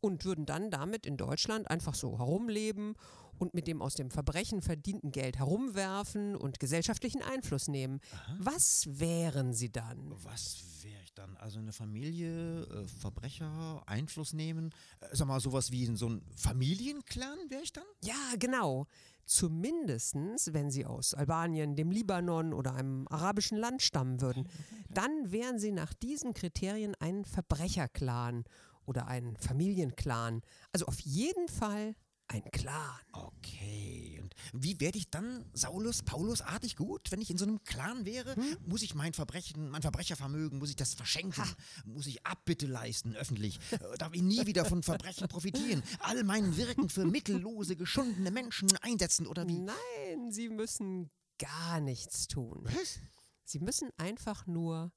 und 0.00 0.24
würden 0.24 0.46
dann 0.46 0.70
damit 0.70 1.06
in 1.06 1.16
Deutschland 1.16 1.68
einfach 1.70 1.94
so 1.94 2.18
herumleben 2.18 2.94
und 3.38 3.54
mit 3.54 3.66
dem 3.66 3.80
aus 3.80 3.94
dem 3.94 4.10
Verbrechen 4.10 4.62
verdienten 4.62 5.12
Geld 5.12 5.38
herumwerfen 5.38 6.36
und 6.36 6.60
gesellschaftlichen 6.60 7.22
Einfluss 7.22 7.68
nehmen. 7.68 8.00
Was 8.38 8.86
wären 8.90 9.52
sie 9.52 9.70
dann? 9.70 10.12
Was 10.24 10.62
wäre 10.82 11.02
ich 11.04 11.14
dann? 11.14 11.36
Also 11.36 11.58
eine 11.58 11.72
Familie, 11.72 12.62
äh, 12.62 12.86
Verbrecher, 12.86 13.82
Einfluss 13.86 14.32
nehmen? 14.32 14.70
Äh, 15.00 15.08
sag 15.12 15.28
mal, 15.28 15.40
sowas 15.40 15.70
wie 15.70 15.86
so 15.96 16.08
ein 16.08 16.22
Familienclan 16.36 17.38
wäre 17.48 17.62
ich 17.62 17.72
dann? 17.72 17.84
Ja, 18.02 18.34
genau. 18.38 18.86
Zumindestens, 19.24 20.54
wenn 20.54 20.70
sie 20.70 20.86
aus 20.86 21.12
Albanien, 21.12 21.76
dem 21.76 21.90
Libanon 21.90 22.54
oder 22.54 22.74
einem 22.74 23.06
arabischen 23.08 23.58
Land 23.58 23.82
stammen 23.82 24.20
würden, 24.20 24.48
dann 24.90 25.30
wären 25.30 25.58
sie 25.58 25.72
nach 25.72 25.92
diesen 25.92 26.34
Kriterien 26.34 26.94
ein 26.98 27.24
Verbrecherclan 27.24 28.44
oder 28.86 29.06
ein 29.06 29.36
Familienclan. 29.36 30.40
Also 30.72 30.86
auf 30.86 30.98
jeden 31.00 31.48
Fall 31.48 31.94
ein 32.28 32.42
Clan. 32.52 33.00
Okay. 33.12 34.20
Und 34.22 34.34
wie 34.52 34.78
werde 34.80 34.98
ich 34.98 35.10
dann 35.10 35.44
Saulus 35.52 36.02
Paulus-artig 36.02 36.76
gut, 36.76 37.10
wenn 37.10 37.20
ich 37.20 37.30
in 37.30 37.38
so 37.38 37.44
einem 37.44 37.62
Clan 37.64 38.04
wäre? 38.04 38.36
Muss 38.66 38.82
ich 38.82 38.94
mein 38.94 39.12
Verbrechen, 39.12 39.70
mein 39.70 39.82
Verbrechervermögen, 39.82 40.58
muss 40.58 40.70
ich 40.70 40.76
das 40.76 40.94
verschenken? 40.94 41.42
Muss 41.84 42.06
ich 42.06 42.24
Abbitte 42.26 42.66
leisten 42.66 43.16
öffentlich? 43.16 43.58
Äh, 43.72 43.78
Darf 43.98 44.14
ich 44.14 44.22
nie 44.22 44.46
wieder 44.46 44.64
von 44.64 44.82
Verbrechen 44.82 45.28
profitieren? 45.28 45.82
All 46.00 46.22
mein 46.24 46.56
Wirken 46.56 46.88
für 46.88 47.04
mittellose, 47.04 47.76
geschundene 47.76 48.30
Menschen 48.30 48.68
einsetzen 48.82 49.26
oder 49.26 49.48
wie? 49.48 49.58
Nein, 49.58 50.30
sie 50.30 50.48
müssen 50.48 51.10
gar 51.38 51.80
nichts 51.80 52.28
tun. 52.28 52.60
Was? 52.64 52.98
Sie 53.44 53.60
müssen 53.60 53.90
einfach 53.96 54.46
nur 54.46 54.92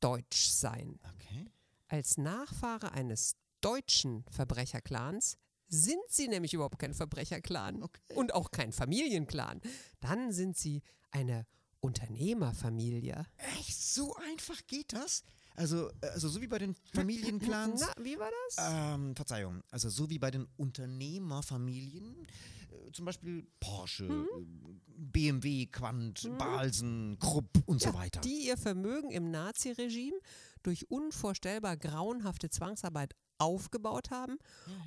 deutsch 0.00 0.48
sein. 0.48 0.98
Okay. 1.14 1.46
Als 1.88 2.18
Nachfahre 2.18 2.92
eines 2.92 3.36
deutschen 3.60 4.24
Verbrecherclans 4.30 5.38
sind 5.68 6.00
sie 6.08 6.28
nämlich 6.28 6.54
überhaupt 6.54 6.78
kein 6.78 6.94
Verbrecherclan 6.94 7.82
Okay. 7.82 8.14
und 8.14 8.34
auch 8.34 8.50
kein 8.50 8.72
Familienclan. 8.72 9.60
Dann 10.00 10.32
sind 10.32 10.56
sie 10.56 10.82
eine 11.10 11.46
Unternehmerfamilie. 11.80 13.26
Echt? 13.58 13.76
So 13.80 14.14
einfach 14.30 14.60
geht 14.66 14.92
das? 14.92 15.22
Also, 15.54 15.88
äh, 16.02 16.06
also 16.12 16.28
so 16.28 16.40
wie 16.42 16.46
bei 16.48 16.58
den 16.58 16.74
Familienclans. 16.94 17.80
Na, 17.96 18.04
wie 18.04 18.18
war 18.18 18.30
das? 18.48 18.56
Ähm, 18.70 19.16
Verzeihung, 19.16 19.62
also 19.70 19.88
so 19.88 20.10
wie 20.10 20.18
bei 20.18 20.30
den 20.30 20.46
Unternehmerfamilien, 20.56 22.26
äh, 22.70 22.92
zum 22.92 23.04
Beispiel 23.06 23.46
Porsche, 23.60 24.04
Mhm. 24.04 24.26
äh, 24.36 24.74
BMW, 24.98 25.66
Quant, 25.66 26.28
Balsen, 26.38 27.18
Krupp 27.20 27.50
und 27.66 27.80
so 27.82 27.92
weiter. 27.94 28.20
die 28.20 28.46
ihr 28.46 28.56
Vermögen 28.56 29.10
im 29.10 29.30
Naziregime 29.30 30.18
durch 30.62 30.90
unvorstellbar 30.90 31.76
grauenhafte 31.76 32.50
Zwangsarbeit 32.50 33.14
aufgebaut 33.38 34.10
haben 34.10 34.38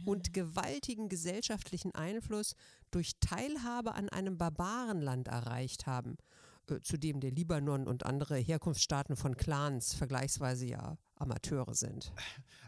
und 0.06 0.34
gewaltigen 0.34 1.10
gesellschaftlichen 1.10 1.94
Einfluss 1.94 2.56
durch 2.92 3.14
Teilhabe 3.20 3.94
an 3.96 4.10
einem 4.10 4.38
Barbarenland 4.38 5.28
erreicht 5.28 5.86
haben, 5.86 6.18
äh, 6.70 6.82
zu 6.82 6.98
dem 6.98 7.20
der 7.20 7.32
Libanon 7.32 7.88
und 7.88 8.06
andere 8.06 8.38
Herkunftsstaaten 8.38 9.16
von 9.16 9.38
Clans 9.38 9.94
vergleichsweise 9.94 10.66
ja 10.66 10.98
Amateure 11.16 11.76
sind. 11.76 12.14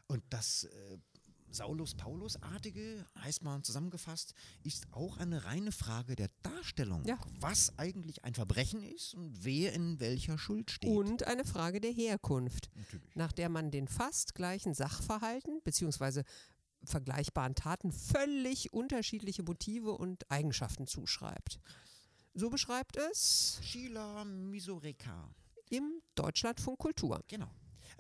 Und 0.07 0.23
das 0.29 0.65
äh, 0.65 0.97
Saulus-Paulus-artige, 1.51 3.05
heißt 3.19 3.43
mal 3.43 3.61
zusammengefasst, 3.61 4.33
ist 4.63 4.87
auch 4.91 5.17
eine 5.17 5.45
reine 5.45 5.71
Frage 5.71 6.15
der 6.15 6.29
Darstellung, 6.41 7.03
Ja. 7.05 7.17
was 7.39 7.77
eigentlich 7.77 8.23
ein 8.23 8.33
Verbrechen 8.33 8.83
ist 8.83 9.13
und 9.13 9.43
wer 9.43 9.73
in 9.73 9.99
welcher 9.99 10.37
Schuld 10.37 10.71
steht. 10.71 10.89
Und 10.89 11.27
eine 11.27 11.45
Frage 11.45 11.81
der 11.81 11.91
Herkunft, 11.91 12.69
nach 13.15 13.31
der 13.31 13.49
man 13.49 13.71
den 13.71 13.87
fast 13.87 14.35
gleichen 14.35 14.73
Sachverhalten 14.73 15.61
bzw. 15.63 16.23
vergleichbaren 16.83 17.55
Taten 17.55 17.91
völlig 17.91 18.73
unterschiedliche 18.73 19.43
Motive 19.43 19.91
und 19.91 20.29
Eigenschaften 20.31 20.87
zuschreibt. 20.87 21.59
So 22.33 22.49
beschreibt 22.49 22.95
es 22.97 23.59
Sheila 23.61 24.23
Misoreka. 24.25 25.29
im 25.69 26.01
Deutschlandfunk 26.15 26.79
Kultur. 26.79 27.23
Genau. 27.27 27.49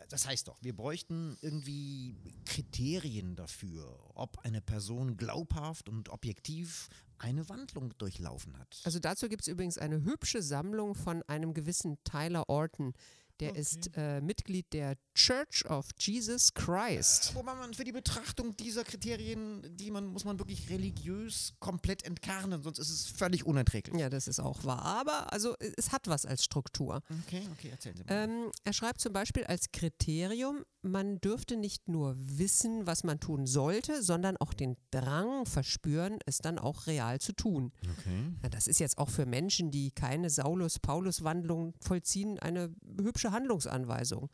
Das 0.09 0.27
heißt 0.27 0.47
doch, 0.47 0.57
wir 0.61 0.75
bräuchten 0.75 1.37
irgendwie 1.41 2.15
Kriterien 2.45 3.35
dafür, 3.35 3.97
ob 4.15 4.39
eine 4.39 4.61
Person 4.61 5.17
glaubhaft 5.17 5.89
und 5.89 6.09
objektiv 6.09 6.89
eine 7.17 7.47
Wandlung 7.49 7.95
durchlaufen 7.97 8.57
hat. 8.57 8.81
Also 8.83 8.99
dazu 8.99 9.29
gibt 9.29 9.43
es 9.43 9.47
übrigens 9.47 9.77
eine 9.77 10.03
hübsche 10.03 10.41
Sammlung 10.41 10.95
von 10.95 11.23
einem 11.23 11.53
gewissen 11.53 11.97
Tyler 12.03 12.49
Orton. 12.49 12.93
Der 13.41 13.55
ist 13.55 13.89
äh, 13.97 14.21
Mitglied 14.21 14.71
der 14.71 14.95
Church 15.15 15.65
of 15.69 15.89
Jesus 15.99 16.53
Christ. 16.53 17.33
Wobei 17.35 17.55
man 17.55 17.73
für 17.73 17.83
die 17.83 17.91
Betrachtung 17.91 18.55
dieser 18.55 18.83
Kriterien, 18.83 19.61
die 19.75 19.91
man, 19.91 20.05
muss 20.05 20.25
man 20.25 20.39
wirklich 20.39 20.69
religiös 20.69 21.53
komplett 21.59 22.03
entkernen, 22.03 22.61
sonst 22.61 22.79
ist 22.79 22.89
es 22.89 23.07
völlig 23.07 23.45
unerträglich. 23.45 23.99
Ja, 23.99 24.09
das 24.09 24.27
ist 24.27 24.39
auch 24.39 24.63
wahr. 24.63 24.83
Aber 24.83 25.33
also 25.33 25.55
es 25.59 25.91
hat 25.91 26.07
was 26.07 26.25
als 26.25 26.43
Struktur. 26.43 27.01
Okay, 27.27 27.41
okay, 27.53 27.69
erzählen 27.69 27.97
Sie 27.97 28.03
mal. 28.03 28.23
Ähm, 28.23 28.51
er 28.63 28.73
schreibt 28.73 29.01
zum 29.01 29.13
Beispiel 29.13 29.43
als 29.45 29.71
Kriterium, 29.71 30.63
man 30.81 31.19
dürfte 31.19 31.57
nicht 31.57 31.87
nur 31.87 32.15
wissen, 32.17 32.87
was 32.87 33.03
man 33.03 33.19
tun 33.19 33.45
sollte, 33.45 34.01
sondern 34.01 34.37
auch 34.37 34.53
den 34.53 34.77
Drang 34.91 35.45
verspüren, 35.45 36.19
es 36.25 36.39
dann 36.39 36.57
auch 36.57 36.87
real 36.87 37.19
zu 37.19 37.33
tun. 37.33 37.71
okay. 37.83 38.33
Na, 38.41 38.49
das 38.49 38.67
ist 38.67 38.79
jetzt 38.79 38.97
auch 38.97 39.09
für 39.09 39.25
Menschen, 39.25 39.71
die 39.71 39.91
keine 39.91 40.29
Saulus-Paulus-Wandlung 40.29 41.73
vollziehen, 41.79 42.39
eine 42.39 42.73
hübsche 42.99 43.30
Handlungsanweisung. 43.31 44.29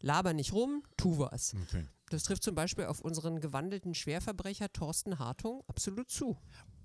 Laber 0.00 0.32
nicht 0.32 0.52
rum, 0.52 0.82
tu 0.96 1.18
was. 1.18 1.54
okay. 1.68 1.86
Das 2.10 2.24
trifft 2.24 2.42
zum 2.42 2.54
Beispiel 2.54 2.84
auf 2.84 3.00
unseren 3.00 3.40
gewandelten 3.40 3.94
Schwerverbrecher 3.94 4.70
Thorsten 4.72 5.18
Hartung 5.18 5.62
absolut 5.66 6.10
zu. 6.10 6.36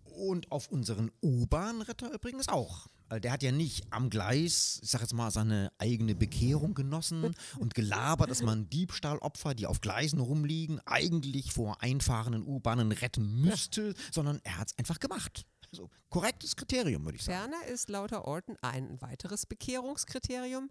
Und 0.06 0.52
auf 0.52 0.70
unseren 0.70 1.12
U-Bahn-Retter 1.22 2.14
übrigens 2.14 2.48
auch. 2.48 2.88
Der 3.12 3.32
hat 3.32 3.44
ja 3.44 3.52
nicht 3.52 3.86
am 3.92 4.10
Gleis, 4.10 4.80
ich 4.82 4.90
sag 4.90 5.02
jetzt 5.02 5.14
mal, 5.14 5.32
seine 5.32 5.72
eigene 5.78 6.16
Bekehrung 6.16 6.74
genossen 6.74 7.36
und 7.60 7.76
gelabert, 7.76 8.30
dass 8.30 8.42
man 8.42 8.70
Diebstahlopfer, 8.70 9.54
die 9.54 9.66
auf 9.66 9.82
Gleisen 9.82 10.20
rumliegen, 10.20 10.80
eigentlich 10.86 11.52
vor 11.52 11.82
einfahrenden 11.82 12.44
U-Bahnen 12.44 12.92
retten 12.92 13.42
müsste, 13.42 13.94
sondern 14.12 14.40
er 14.44 14.58
hat 14.58 14.70
es 14.70 14.78
einfach 14.78 15.00
gemacht. 15.00 15.46
Also 15.72 15.90
korrektes 16.10 16.56
Kriterium, 16.56 17.04
würde 17.06 17.18
ich 17.18 17.24
sagen. 17.24 17.52
Ferner 17.52 17.66
ist 17.68 17.90
lauter 17.90 18.26
Orten 18.26 18.56
ein 18.62 19.02
weiteres 19.02 19.46
Bekehrungskriterium. 19.46 20.70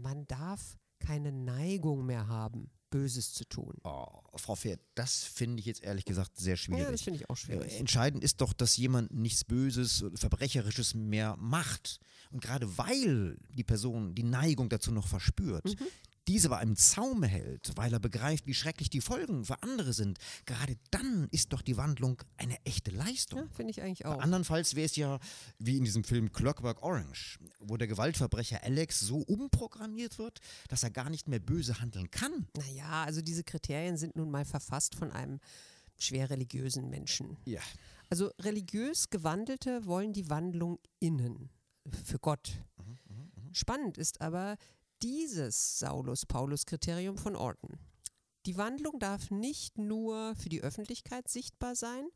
Man 0.00 0.26
darf 0.28 0.78
keine 1.00 1.32
Neigung 1.32 2.06
mehr 2.06 2.28
haben, 2.28 2.70
Böses 2.90 3.32
zu 3.34 3.44
tun. 3.44 3.74
Oh, 3.84 4.06
Frau 4.36 4.54
Pferd, 4.56 4.80
das 4.94 5.24
finde 5.24 5.60
ich 5.60 5.66
jetzt 5.66 5.82
ehrlich 5.82 6.04
gesagt 6.06 6.36
sehr 6.38 6.52
Ja, 6.54 6.56
schwierig. 6.56 6.88
das 6.92 7.02
finde 7.02 7.18
ich 7.20 7.28
auch 7.28 7.36
schwierig. 7.36 7.72
Äh, 7.72 7.76
Entscheidend 7.78 8.24
ist 8.24 8.40
doch, 8.40 8.52
dass 8.54 8.76
jemand 8.78 9.12
nichts 9.12 9.44
Böses 9.44 10.02
oder 10.02 10.16
Verbrecherisches 10.16 10.94
mehr 10.94 11.36
macht. 11.38 12.00
Und 12.30 12.40
gerade 12.40 12.78
weil 12.78 13.36
die 13.50 13.64
Person 13.64 14.14
die 14.14 14.22
Neigung 14.22 14.68
dazu 14.68 14.90
noch 14.92 15.06
verspürt, 15.06 15.64
Mhm. 15.66 15.86
Diese 16.28 16.50
aber 16.50 16.62
im 16.62 16.76
Zaum 16.76 17.22
hält, 17.22 17.72
weil 17.76 17.92
er 17.92 18.00
begreift, 18.00 18.46
wie 18.46 18.54
schrecklich 18.54 18.90
die 18.90 19.00
Folgen 19.00 19.44
für 19.46 19.62
andere 19.62 19.92
sind, 19.92 20.18
gerade 20.44 20.76
dann 20.90 21.26
ist 21.30 21.52
doch 21.52 21.62
die 21.62 21.76
Wandlung 21.76 22.22
eine 22.36 22.56
echte 22.64 22.90
Leistung. 22.90 23.40
Ja, 23.40 23.48
finde 23.48 23.70
ich 23.70 23.82
eigentlich 23.82 24.04
auch. 24.04 24.20
Andernfalls 24.20 24.74
wäre 24.74 24.86
es 24.86 24.96
ja 24.96 25.18
wie 25.58 25.78
in 25.78 25.84
diesem 25.84 26.04
Film 26.04 26.30
Clockwork 26.30 26.82
Orange, 26.82 27.38
wo 27.60 27.76
der 27.76 27.88
Gewaltverbrecher 27.88 28.62
Alex 28.62 29.00
so 29.00 29.18
umprogrammiert 29.18 30.18
wird, 30.18 30.40
dass 30.68 30.82
er 30.82 30.90
gar 30.90 31.08
nicht 31.08 31.28
mehr 31.28 31.40
böse 31.40 31.80
handeln 31.80 32.10
kann. 32.10 32.46
Naja, 32.56 33.04
also 33.04 33.22
diese 33.22 33.42
Kriterien 33.42 33.96
sind 33.96 34.14
nun 34.14 34.30
mal 34.30 34.44
verfasst 34.44 34.94
von 34.94 35.10
einem 35.10 35.40
schwer 35.96 36.30
religiösen 36.30 36.90
Menschen. 36.90 37.38
Ja. 37.46 37.60
Also 38.10 38.30
religiös 38.40 39.10
Gewandelte 39.10 39.86
wollen 39.86 40.12
die 40.12 40.28
Wandlung 40.30 40.78
innen, 41.00 41.50
für 42.04 42.18
Gott. 42.18 42.52
Spannend 43.52 43.98
ist 43.98 44.20
aber 44.20 44.56
dieses 45.02 45.78
Saulus-Paulus-Kriterium 45.78 47.18
von 47.18 47.36
Orton. 47.36 47.78
Die 48.46 48.56
Wandlung 48.56 48.98
darf 48.98 49.30
nicht 49.30 49.78
nur 49.78 50.34
für 50.36 50.48
die 50.48 50.62
Öffentlichkeit 50.62 51.28
sichtbar 51.28 51.74
sein, 51.74 52.08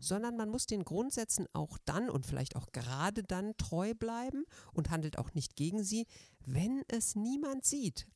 sondern 0.00 0.36
man 0.36 0.48
muss 0.48 0.66
den 0.66 0.84
Grundsätzen 0.84 1.46
auch 1.52 1.78
dann 1.84 2.08
und 2.08 2.26
vielleicht 2.26 2.56
auch 2.56 2.72
gerade 2.72 3.22
dann 3.22 3.56
treu 3.56 3.94
bleiben 3.94 4.44
und 4.72 4.90
handelt 4.90 5.18
auch 5.18 5.34
nicht 5.34 5.56
gegen 5.56 5.84
sie, 5.84 6.06
wenn 6.40 6.82
es 6.88 7.16
niemand 7.16 7.64
sieht. 7.64 8.06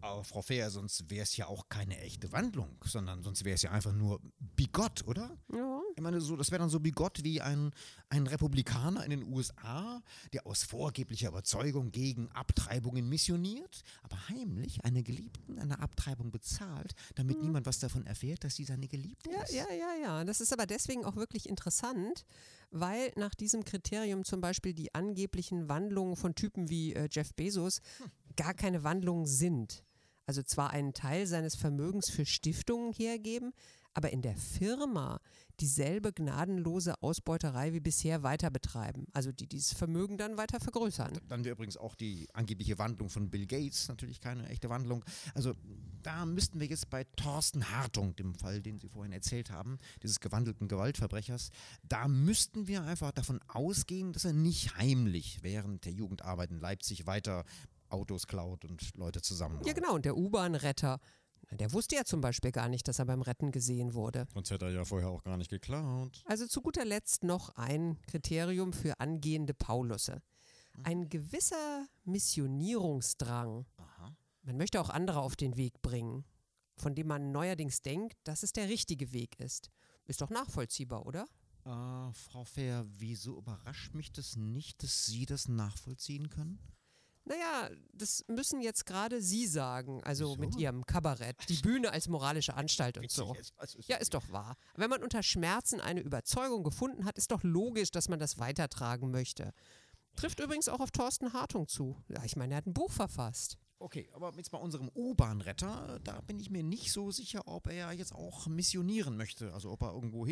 Aber 0.00 0.24
Frau 0.24 0.42
Fehr, 0.42 0.70
sonst 0.70 1.08
wäre 1.10 1.22
es 1.22 1.36
ja 1.36 1.46
auch 1.46 1.68
keine 1.68 1.98
echte 2.00 2.32
Wandlung, 2.32 2.76
sondern 2.84 3.22
sonst 3.22 3.44
wäre 3.44 3.54
es 3.54 3.62
ja 3.62 3.70
einfach 3.70 3.92
nur 3.92 4.20
bigott, 4.56 5.04
oder? 5.06 5.36
Ja, 5.52 5.80
Ich 5.96 6.02
meine, 6.02 6.20
so, 6.20 6.36
das 6.36 6.50
wäre 6.50 6.58
dann 6.58 6.70
so 6.70 6.80
bigott 6.80 7.22
wie 7.22 7.40
ein, 7.40 7.70
ein 8.08 8.26
Republikaner 8.26 9.04
in 9.04 9.10
den 9.10 9.32
USA, 9.32 10.02
der 10.32 10.46
aus 10.46 10.64
vorgeblicher 10.64 11.28
Überzeugung 11.28 11.92
gegen 11.92 12.30
Abtreibungen 12.32 13.08
missioniert, 13.08 13.82
aber 14.02 14.28
heimlich 14.28 14.84
einer 14.84 15.02
Geliebten 15.02 15.58
eine 15.60 15.78
Abtreibung 15.78 16.30
bezahlt, 16.32 16.94
damit 17.14 17.40
niemand 17.40 17.66
was 17.66 17.78
davon 17.78 18.04
erfährt, 18.04 18.42
dass 18.42 18.56
sie 18.56 18.64
seine 18.64 18.88
Geliebte 18.88 19.30
Ja, 19.30 19.42
ist. 19.42 19.52
ja, 19.54 19.66
ja, 19.72 19.94
ja. 20.02 20.24
Das 20.24 20.40
ist 20.40 20.52
aber 20.52 20.66
deswegen 20.66 21.04
auch 21.04 21.14
wirklich 21.16 21.48
interessant, 21.48 22.24
weil 22.72 23.12
nach 23.16 23.34
diesem 23.34 23.64
Kriterium 23.64 24.24
zum 24.24 24.40
Beispiel 24.40 24.72
die 24.74 24.94
angeblichen 24.94 25.68
Wandlungen 25.68 26.16
von 26.16 26.34
Typen 26.34 26.70
wie 26.70 26.94
äh, 26.94 27.08
Jeff 27.10 27.34
Bezos 27.34 27.80
gar 28.36 28.54
keine 28.54 28.84
Wandlungen 28.84 29.26
sind. 29.26 29.84
Also 30.26 30.42
zwar 30.42 30.70
einen 30.70 30.94
Teil 30.94 31.26
seines 31.26 31.56
Vermögens 31.56 32.10
für 32.10 32.24
Stiftungen 32.26 32.92
hergeben, 32.92 33.52
aber 33.94 34.12
in 34.12 34.22
der 34.22 34.36
Firma 34.36 35.20
dieselbe 35.60 36.12
gnadenlose 36.12 37.02
Ausbeuterei 37.02 37.72
wie 37.72 37.80
bisher 37.80 38.22
weiter 38.22 38.50
betreiben. 38.50 39.06
Also 39.12 39.32
die 39.32 39.46
dieses 39.46 39.74
Vermögen 39.74 40.16
dann 40.16 40.36
weiter 40.36 40.60
vergrößern. 40.60 41.18
Dann 41.28 41.44
wäre 41.44 41.54
übrigens 41.54 41.76
auch 41.76 41.94
die 41.94 42.26
angebliche 42.32 42.78
Wandlung 42.78 43.10
von 43.10 43.30
Bill 43.30 43.46
Gates 43.46 43.88
natürlich 43.88 44.20
keine 44.20 44.48
echte 44.48 44.70
Wandlung. 44.70 45.04
Also 45.34 45.54
da 46.02 46.24
müssten 46.26 46.58
wir 46.58 46.66
jetzt 46.66 46.90
bei 46.90 47.04
Thorsten 47.16 47.70
Hartung, 47.70 48.16
dem 48.16 48.34
Fall, 48.34 48.60
den 48.62 48.80
Sie 48.80 48.88
vorhin 48.88 49.12
erzählt 49.12 49.50
haben, 49.50 49.78
dieses 50.02 50.20
gewandelten 50.20 50.68
Gewaltverbrechers, 50.68 51.50
da 51.88 52.08
müssten 52.08 52.66
wir 52.66 52.82
einfach 52.82 53.12
davon 53.12 53.40
ausgehen, 53.46 54.12
dass 54.12 54.24
er 54.24 54.32
nicht 54.32 54.76
heimlich 54.78 55.40
während 55.42 55.84
der 55.84 55.92
Jugendarbeit 55.92 56.50
in 56.50 56.58
Leipzig 56.58 57.06
weiter 57.06 57.44
Autos 57.92 58.26
klaut 58.26 58.64
und 58.64 58.96
Leute 58.96 59.22
zusammen. 59.22 59.60
Ja 59.64 59.72
genau, 59.72 59.94
und 59.94 60.04
der 60.04 60.16
U-Bahn-Retter. 60.16 61.00
Der 61.50 61.72
wusste 61.72 61.96
ja 61.96 62.04
zum 62.04 62.20
Beispiel 62.20 62.50
gar 62.50 62.68
nicht, 62.68 62.88
dass 62.88 62.98
er 62.98 63.04
beim 63.04 63.20
Retten 63.20 63.50
gesehen 63.50 63.92
wurde. 63.94 64.26
Sonst 64.32 64.50
hätte 64.50 64.66
er 64.66 64.70
ja 64.72 64.84
vorher 64.84 65.10
auch 65.10 65.22
gar 65.22 65.36
nicht 65.36 65.50
geklaut. 65.50 66.22
Also 66.24 66.46
zu 66.46 66.62
guter 66.62 66.84
Letzt 66.84 67.24
noch 67.24 67.50
ein 67.56 67.98
Kriterium 68.06 68.72
für 68.72 68.98
angehende 69.00 69.52
Paulusse. 69.52 70.22
Ein 70.84 71.10
gewisser 71.10 71.86
Missionierungsdrang. 72.04 73.66
Aha. 73.76 74.16
Man 74.42 74.56
möchte 74.56 74.80
auch 74.80 74.88
andere 74.88 75.20
auf 75.20 75.36
den 75.36 75.56
Weg 75.56 75.82
bringen, 75.82 76.24
von 76.76 76.94
dem 76.94 77.08
man 77.08 77.30
neuerdings 77.32 77.82
denkt, 77.82 78.16
dass 78.24 78.42
es 78.42 78.52
der 78.52 78.68
richtige 78.68 79.12
Weg 79.12 79.38
ist. 79.38 79.70
Ist 80.06 80.22
doch 80.22 80.30
nachvollziehbar, 80.30 81.06
oder? 81.06 81.26
Äh, 81.64 82.12
Frau 82.12 82.44
Fair, 82.44 82.84
wieso 82.88 83.38
überrascht 83.38 83.94
mich 83.94 84.10
das 84.12 84.36
nicht, 84.36 84.82
dass 84.82 85.06
Sie 85.06 85.26
das 85.26 85.48
nachvollziehen 85.48 86.28
können? 86.30 86.58
Naja, 87.24 87.70
das 87.92 88.24
müssen 88.26 88.60
jetzt 88.60 88.84
gerade 88.84 89.22
Sie 89.22 89.46
sagen, 89.46 90.02
also 90.02 90.30
Wieso? 90.30 90.40
mit 90.40 90.56
Ihrem 90.56 90.84
Kabarett, 90.84 91.36
die 91.48 91.56
Bühne 91.56 91.92
als 91.92 92.08
moralische 92.08 92.54
Anstalt 92.54 92.98
und 92.98 93.10
so. 93.10 93.34
Ja, 93.86 93.96
ist 93.96 94.14
doch 94.14 94.30
wahr. 94.30 94.56
Wenn 94.76 94.90
man 94.90 95.02
unter 95.02 95.22
Schmerzen 95.22 95.80
eine 95.80 96.00
Überzeugung 96.00 96.64
gefunden 96.64 97.04
hat, 97.04 97.18
ist 97.18 97.30
doch 97.30 97.44
logisch, 97.44 97.92
dass 97.92 98.08
man 98.08 98.18
das 98.18 98.38
weitertragen 98.38 99.10
möchte. 99.10 99.52
Trifft 100.16 100.40
übrigens 100.40 100.68
auch 100.68 100.80
auf 100.80 100.90
Thorsten 100.90 101.32
Hartung 101.32 101.68
zu. 101.68 101.96
Ja, 102.08 102.24
ich 102.24 102.36
meine, 102.36 102.54
er 102.54 102.56
hat 102.58 102.66
ein 102.66 102.74
Buch 102.74 102.90
verfasst. 102.90 103.56
Okay, 103.78 104.08
aber 104.12 104.32
jetzt 104.36 104.50
bei 104.50 104.58
unserem 104.58 104.90
U-Bahn-Retter, 104.94 105.98
da 106.04 106.20
bin 106.20 106.38
ich 106.38 106.50
mir 106.50 106.62
nicht 106.62 106.92
so 106.92 107.10
sicher, 107.10 107.42
ob 107.46 107.66
er 107.66 107.92
jetzt 107.92 108.14
auch 108.14 108.46
missionieren 108.46 109.16
möchte. 109.16 109.52
Also 109.52 109.70
ob 109.72 109.82
er 109.82 109.92
irgendwo 109.92 110.24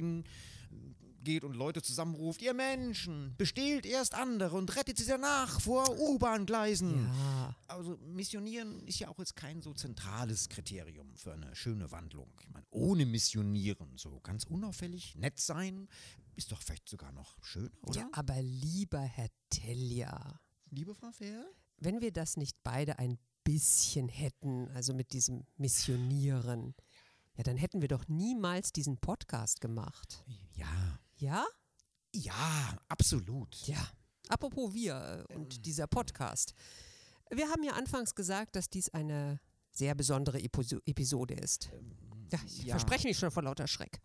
hingeht 1.21 1.45
und 1.45 1.55
Leute 1.55 1.83
zusammenruft, 1.83 2.43
ihr 2.43 2.55
Menschen, 2.55 3.35
bestehlt 3.37 3.87
erst 3.87 4.15
andere 4.15 4.57
und 4.57 4.75
rettet 4.77 4.99
sie 4.99 5.07
danach 5.07 5.61
vor 5.61 5.99
U-Bahn-Gleisen. 5.99 7.05
Ja. 7.05 7.57
Also 7.69 7.99
missionieren 7.99 8.87
ist 8.87 8.99
ja 8.99 9.09
auch 9.09 9.19
jetzt 9.19 9.37
kein 9.37 9.61
so 9.61 9.75
zentrales 9.75 10.49
Kriterium 10.49 11.15
für 11.17 11.33
eine 11.33 11.55
schöne 11.55 11.91
Wandlung. 11.91 12.33
Ich 12.43 12.51
meine, 12.51 12.67
ohne 12.71 13.07
missionieren, 13.07 13.97
so 13.97 14.21
ganz 14.21 14.45
unauffällig, 14.45 15.15
nett 15.17 15.39
sein, 15.39 15.89
ist 16.37 16.53
doch 16.53 16.63
vielleicht 16.63 16.89
sogar 16.89 17.13
noch 17.13 17.43
schöner, 17.43 17.71
oder? 17.83 18.01
Ja, 18.01 18.09
aber 18.13 18.41
lieber 18.41 19.01
Herr 19.01 19.29
Telja, 19.51 20.41
Liebe 20.71 20.95
Frau 20.95 21.11
Fair? 21.13 21.45
wenn 21.79 22.01
wir 22.01 22.13
das 22.13 22.37
nicht 22.37 22.57
beide 22.63 22.99
ein 22.99 23.19
bisschen 23.45 24.09
hätten, 24.09 24.69
also 24.69 24.95
mit 24.95 25.13
diesem 25.13 25.45
Missionieren, 25.57 26.75
ja, 27.37 27.43
dann 27.43 27.57
hätten 27.57 27.81
wir 27.81 27.89
doch 27.89 28.07
niemals 28.07 28.71
diesen 28.73 28.99
Podcast 28.99 29.61
gemacht. 29.61 30.25
Ja, 30.57 30.99
Ja? 31.21 31.47
ja, 32.15 32.77
absolut. 32.89 33.55
Ja. 33.67 33.89
Apropos 34.29 34.73
wir 34.75 35.27
äh, 35.29 35.35
und 35.35 35.67
dieser 35.67 35.87
Podcast. 35.87 36.55
Wir 37.31 37.49
haben 37.49 37.63
ja 37.63 37.73
anfangs 37.73 38.15
gesagt, 38.15 38.57
dass 38.57 38.69
dies 38.71 38.89
eine 38.91 39.41
sehr 39.71 39.95
besondere 39.95 40.39
Episo- 40.39 40.81
Episode 40.87 41.35
ist. 41.35 41.71
Ja, 42.33 42.39
ich 42.45 42.63
ja. 42.65 42.71
verspreche 42.75 43.07
mich 43.07 43.19
schon 43.19 43.31
vor 43.31 43.43
lauter 43.43 43.67
Schreck. 43.69 44.01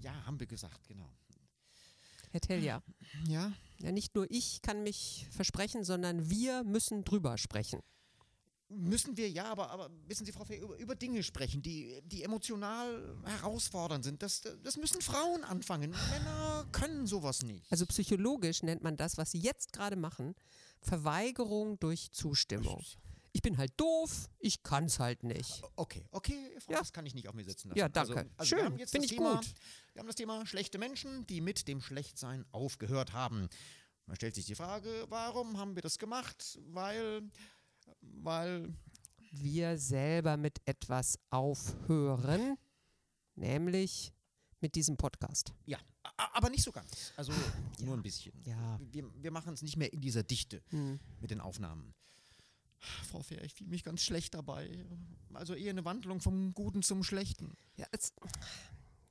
Ja, 0.00 0.24
haben 0.26 0.38
wir 0.38 0.46
gesagt, 0.46 0.86
genau. 0.86 1.10
Herr 2.30 2.40
Telja, 2.40 2.82
Ja, 3.28 3.52
ja, 3.78 3.92
nicht 3.92 4.14
nur 4.16 4.26
ich 4.30 4.60
kann 4.62 4.82
mich 4.82 5.28
versprechen, 5.30 5.84
sondern 5.84 6.28
wir 6.28 6.64
müssen 6.64 7.04
drüber 7.04 7.38
sprechen. 7.38 7.80
Müssen 8.74 9.16
wir 9.16 9.30
ja, 9.30 9.44
aber, 9.44 9.70
aber 9.70 9.90
wissen 10.06 10.24
Sie, 10.26 10.32
Frau 10.32 10.44
Fair, 10.44 10.60
über, 10.60 10.76
über 10.76 10.94
Dinge 10.94 11.22
sprechen, 11.22 11.62
die, 11.62 12.00
die 12.04 12.22
emotional 12.22 13.16
herausfordernd 13.24 14.04
sind. 14.04 14.22
Das, 14.22 14.42
das 14.62 14.76
müssen 14.76 15.00
Frauen 15.00 15.44
anfangen. 15.44 15.90
Männer 16.10 16.66
können 16.72 17.06
sowas 17.06 17.42
nicht. 17.42 17.64
Also 17.70 17.86
psychologisch 17.86 18.62
nennt 18.62 18.82
man 18.82 18.96
das, 18.96 19.16
was 19.16 19.30
Sie 19.30 19.38
jetzt 19.38 19.72
gerade 19.72 19.96
machen, 19.96 20.34
Verweigerung 20.80 21.78
durch 21.80 22.12
Zustimmung. 22.12 22.82
Ich 23.32 23.42
bin 23.42 23.58
halt 23.58 23.72
doof, 23.76 24.28
ich 24.38 24.62
kann 24.62 24.84
es 24.84 25.00
halt 25.00 25.24
nicht. 25.24 25.62
Okay, 25.74 26.06
okay, 26.12 26.56
Frau, 26.60 26.72
Ja. 26.74 26.78
das 26.78 26.92
kann 26.92 27.04
ich 27.04 27.14
nicht 27.14 27.26
auf 27.28 27.34
mir 27.34 27.44
sitzen 27.44 27.68
lassen. 27.68 27.78
Ja, 27.78 27.88
danke. 27.88 28.16
Also, 28.16 28.30
also 28.36 28.48
Schön, 28.48 28.58
wir 28.58 28.64
haben 28.66 28.78
jetzt 28.78 28.90
find 28.92 29.04
das 29.04 29.10
ich 29.10 29.16
Thema, 29.16 29.34
gut. 29.36 29.46
Wir 29.92 30.00
haben 30.00 30.06
das 30.06 30.16
Thema 30.16 30.46
schlechte 30.46 30.78
Menschen, 30.78 31.26
die 31.26 31.40
mit 31.40 31.66
dem 31.66 31.80
Schlechtsein 31.80 32.44
aufgehört 32.52 33.12
haben. 33.12 33.48
Man 34.06 34.16
stellt 34.16 34.34
sich 34.36 34.46
die 34.46 34.54
Frage, 34.54 35.06
warum 35.08 35.58
haben 35.58 35.74
wir 35.74 35.82
das 35.82 35.98
gemacht? 35.98 36.60
Weil, 36.66 37.22
weil, 38.22 38.74
Wir 39.32 39.78
selber 39.78 40.36
mit 40.36 40.60
etwas 40.64 41.18
aufhören, 41.30 42.56
nämlich 43.34 44.12
mit 44.60 44.74
diesem 44.76 44.96
Podcast. 44.96 45.52
ja, 45.66 45.78
aber 46.16 46.50
nicht 46.50 46.62
so 46.62 46.70
ganz. 46.72 47.12
Also 47.16 47.32
nur 47.80 47.94
ein 47.96 48.02
bisschen. 48.02 48.32
Ja. 48.44 48.78
Wir, 48.92 49.10
wir 49.22 49.30
machen 49.30 49.54
es 49.54 49.62
nicht 49.62 49.76
mehr 49.76 49.92
in 49.92 50.00
dieser 50.00 50.22
Dichte 50.22 50.62
Hm. 50.70 51.00
mit 51.20 51.30
den 51.30 51.40
Aufnahmen. 51.40 51.94
Frau 53.08 53.22
Fair, 53.22 53.42
ich 53.42 53.54
fühle 53.54 53.70
mich 53.70 53.82
ganz 53.82 54.02
schlecht 54.02 54.34
dabei. 54.34 54.86
Also 55.32 55.54
eher 55.54 55.70
eine 55.70 55.84
Wandlung 55.84 56.20
vom 56.20 56.52
Guten 56.54 56.82
zum 56.82 57.02
Schlechten. 57.02 57.54
Ja, 57.76 57.86
jetzt, 57.92 58.12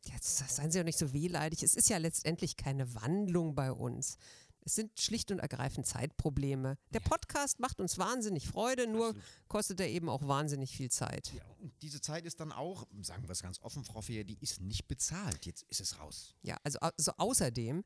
jetzt 0.05 0.37
seien 0.55 0.71
Sie 0.71 0.77
doch 0.79 0.85
nicht 0.85 0.97
so 0.99 1.11
wehleidig. 1.11 1.63
Es 1.63 1.73
ist 1.75 1.89
ja 1.89 1.97
letztendlich 1.97 2.55
keine 2.55 2.93
Wandlung 2.93 3.55
bei 3.55 3.71
uns. 3.71 4.17
Es 4.65 4.75
sind 4.75 4.99
schlicht 4.99 5.31
und 5.31 5.39
ergreifend 5.39 5.85
Zeitprobleme. 5.85 6.77
Der 6.93 7.01
Podcast 7.01 7.59
macht 7.59 7.79
uns 7.79 7.97
wahnsinnig 7.97 8.47
Freude, 8.47 8.87
nur 8.87 9.07
Absolut. 9.09 9.47
kostet 9.49 9.79
er 9.81 9.89
eben 9.89 10.09
auch 10.09 10.25
wahnsinnig 10.27 10.75
viel 10.75 10.89
Zeit. 10.89 11.33
Ja, 11.33 11.43
und 11.59 11.73
diese 11.81 11.99
Zeit 11.99 12.25
ist 12.25 12.39
dann 12.39 12.51
auch, 12.51 12.87
sagen 13.01 13.23
wir 13.23 13.31
es 13.31 13.41
ganz 13.41 13.61
offen, 13.61 13.83
Frau 13.83 14.01
Fair, 14.01 14.23
die 14.23 14.37
ist 14.39 14.61
nicht 14.61 14.87
bezahlt. 14.87 15.45
Jetzt 15.45 15.63
ist 15.63 15.81
es 15.81 15.99
raus. 15.99 16.35
Ja, 16.41 16.57
also, 16.63 16.79
also 16.79 17.11
außerdem 17.17 17.83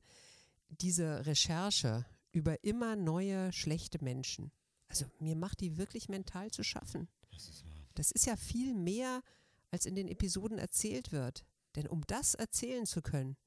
diese 0.69 1.25
Recherche 1.25 2.05
über 2.31 2.63
immer 2.63 2.95
neue 2.95 3.51
schlechte 3.53 4.03
Menschen. 4.03 4.51
Also 4.89 5.05
mir 5.19 5.35
macht 5.35 5.61
die 5.61 5.77
wirklich 5.77 6.09
mental 6.09 6.51
zu 6.51 6.63
schaffen. 6.63 7.07
Das 7.95 8.11
ist 8.11 8.25
ja 8.25 8.35
viel 8.35 8.75
mehr, 8.75 9.21
als 9.71 9.85
in 9.85 9.95
den 9.95 10.07
Episoden 10.07 10.59
erzählt 10.59 11.11
wird. 11.11 11.45
Denn 11.75 11.87
um 11.87 12.05
das 12.07 12.35
erzählen 12.35 12.85
zu 12.85 13.01
können, 13.01 13.37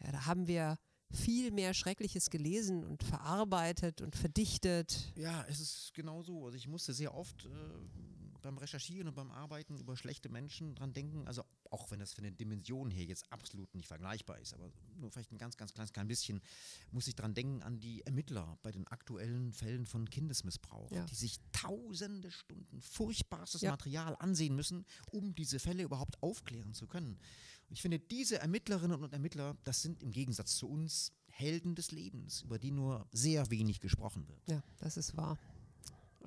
ja, 0.00 0.12
da 0.12 0.26
haben 0.26 0.46
wir 0.46 0.78
viel 1.10 1.50
mehr 1.50 1.74
Schreckliches 1.74 2.30
gelesen 2.30 2.84
und 2.84 3.02
verarbeitet 3.02 4.00
und 4.00 4.16
verdichtet. 4.16 5.12
Ja, 5.16 5.44
es 5.48 5.60
ist 5.60 5.92
genau 5.94 6.22
so. 6.22 6.44
Also 6.44 6.56
ich 6.56 6.68
musste 6.68 6.92
sehr 6.92 7.14
oft 7.14 7.46
äh, 7.46 7.48
beim 8.42 8.58
Recherchieren 8.58 9.08
und 9.08 9.14
beim 9.14 9.30
Arbeiten 9.30 9.76
über 9.78 9.96
schlechte 9.96 10.28
Menschen 10.28 10.74
dran 10.74 10.92
denken. 10.92 11.26
Also 11.26 11.42
auch 11.70 11.90
wenn 11.90 11.98
das 12.00 12.12
von 12.14 12.24
den 12.24 12.36
Dimensionen 12.36 12.90
her 12.90 13.04
jetzt 13.04 13.30
absolut 13.32 13.74
nicht 13.74 13.86
vergleichbar 13.88 14.38
ist, 14.38 14.54
aber 14.54 14.70
nur 14.96 15.10
vielleicht 15.10 15.32
ein 15.32 15.38
ganz, 15.38 15.56
ganz 15.56 15.72
kleines 15.74 15.92
klein 15.92 16.08
bisschen, 16.08 16.40
muss 16.90 17.06
ich 17.08 17.14
dran 17.14 17.34
denken 17.34 17.62
an 17.62 17.78
die 17.80 18.02
Ermittler 18.06 18.58
bei 18.62 18.72
den 18.72 18.86
aktuellen 18.88 19.52
Fällen 19.52 19.86
von 19.86 20.08
Kindesmissbrauch, 20.08 20.90
Ja. 20.90 21.04
die 21.04 21.14
sich 21.14 21.38
tausende 21.52 22.30
Stunden 22.30 22.80
furchtbarstes 22.80 23.60
Ja. 23.62 23.70
Material 23.72 24.16
ansehen 24.18 24.54
müssen, 24.56 24.84
um 25.10 25.34
diese 25.34 25.58
Fälle 25.58 25.82
überhaupt 25.82 26.22
aufklären 26.22 26.72
zu 26.74 26.86
können. 26.86 27.18
Und 27.68 27.74
ich 27.74 27.82
finde, 27.82 27.98
diese 27.98 28.38
Ermittlerinnen 28.38 29.02
und 29.02 29.12
Ermittler, 29.12 29.56
das 29.64 29.82
sind 29.82 30.02
im 30.02 30.10
Gegensatz 30.10 30.56
zu 30.56 30.68
uns 30.68 31.12
Helden 31.30 31.74
des 31.74 31.92
Lebens, 31.92 32.42
über 32.42 32.58
die 32.58 32.70
nur 32.70 33.06
sehr 33.12 33.50
wenig 33.50 33.80
gesprochen 33.80 34.26
wird. 34.26 34.40
Ja, 34.48 34.62
das 34.78 34.96
ist 34.96 35.16
wahr. 35.16 35.38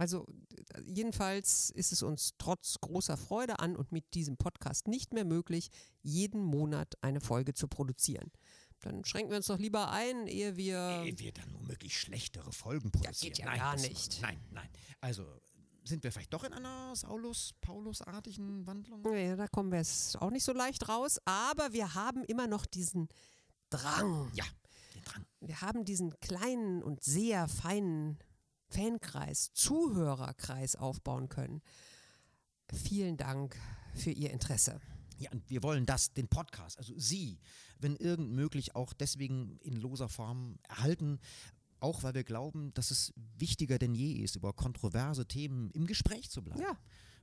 Also 0.01 0.25
äh, 0.73 0.81
jedenfalls 0.87 1.69
ist 1.69 1.91
es 1.91 2.01
uns 2.01 2.33
trotz 2.39 2.79
großer 2.81 3.17
Freude 3.17 3.59
an 3.59 3.75
und 3.75 3.91
mit 3.91 4.15
diesem 4.15 4.35
Podcast 4.35 4.87
nicht 4.87 5.13
mehr 5.13 5.25
möglich, 5.25 5.69
jeden 6.01 6.41
Monat 6.41 6.95
eine 7.01 7.21
Folge 7.21 7.53
zu 7.53 7.67
produzieren. 7.67 8.31
Dann 8.79 9.05
schränken 9.05 9.29
wir 9.29 9.37
uns 9.37 9.45
doch 9.45 9.59
lieber 9.59 9.91
ein, 9.91 10.25
ehe 10.25 10.57
wir... 10.57 11.03
Ehe 11.05 11.19
wir 11.19 11.31
dann 11.31 11.53
womöglich 11.53 11.99
schlechtere 11.99 12.51
Folgen 12.51 12.89
produzieren. 12.89 13.33
geht 13.33 13.37
ja 13.37 13.45
nein, 13.45 13.59
gar 13.59 13.73
das- 13.73 13.83
nicht. 13.83 14.21
Nein, 14.23 14.39
nein. 14.49 14.69
Also 15.01 15.23
sind 15.83 16.03
wir 16.03 16.11
vielleicht 16.11 16.33
doch 16.33 16.45
in 16.45 16.53
einer 16.53 16.95
Saulus-Paulus-artigen 16.95 18.65
Wandlung? 18.65 19.03
Ja, 19.15 19.35
da 19.35 19.47
kommen 19.47 19.71
wir 19.71 19.77
jetzt 19.77 20.19
auch 20.19 20.31
nicht 20.31 20.43
so 20.43 20.51
leicht 20.51 20.89
raus, 20.89 21.19
aber 21.25 21.73
wir 21.73 21.93
haben 21.93 22.23
immer 22.23 22.47
noch 22.47 22.65
diesen 22.65 23.07
Drang. 23.69 24.31
Ja, 24.33 24.45
den 24.95 25.03
Drang. 25.03 25.25
Wir 25.41 25.61
haben 25.61 25.85
diesen 25.85 26.19
kleinen 26.21 26.81
und 26.81 27.03
sehr 27.03 27.47
feinen 27.47 28.17
Fankreis, 28.71 29.51
Zuhörerkreis 29.53 30.75
aufbauen 30.75 31.29
können. 31.29 31.61
Vielen 32.73 33.17
Dank 33.17 33.57
für 33.93 34.11
Ihr 34.11 34.31
Interesse. 34.31 34.79
Ja, 35.17 35.29
und 35.31 35.47
wir 35.49 35.61
wollen 35.61 35.85
das, 35.85 36.13
den 36.13 36.27
Podcast, 36.27 36.79
also 36.79 36.93
Sie, 36.97 37.39
wenn 37.79 37.95
irgend 37.95 38.31
möglich, 38.31 38.75
auch 38.75 38.93
deswegen 38.93 39.59
in 39.61 39.75
loser 39.75 40.09
Form 40.09 40.57
erhalten. 40.67 41.19
Auch 41.79 42.03
weil 42.03 42.13
wir 42.13 42.23
glauben, 42.23 42.73
dass 42.73 42.91
es 42.91 43.13
wichtiger 43.37 43.77
denn 43.77 43.93
je 43.93 44.13
ist, 44.13 44.35
über 44.35 44.53
kontroverse 44.53 45.27
Themen 45.27 45.69
im 45.71 45.85
Gespräch 45.87 46.29
zu 46.29 46.43
bleiben. 46.43 46.61
Ja. 46.61 46.77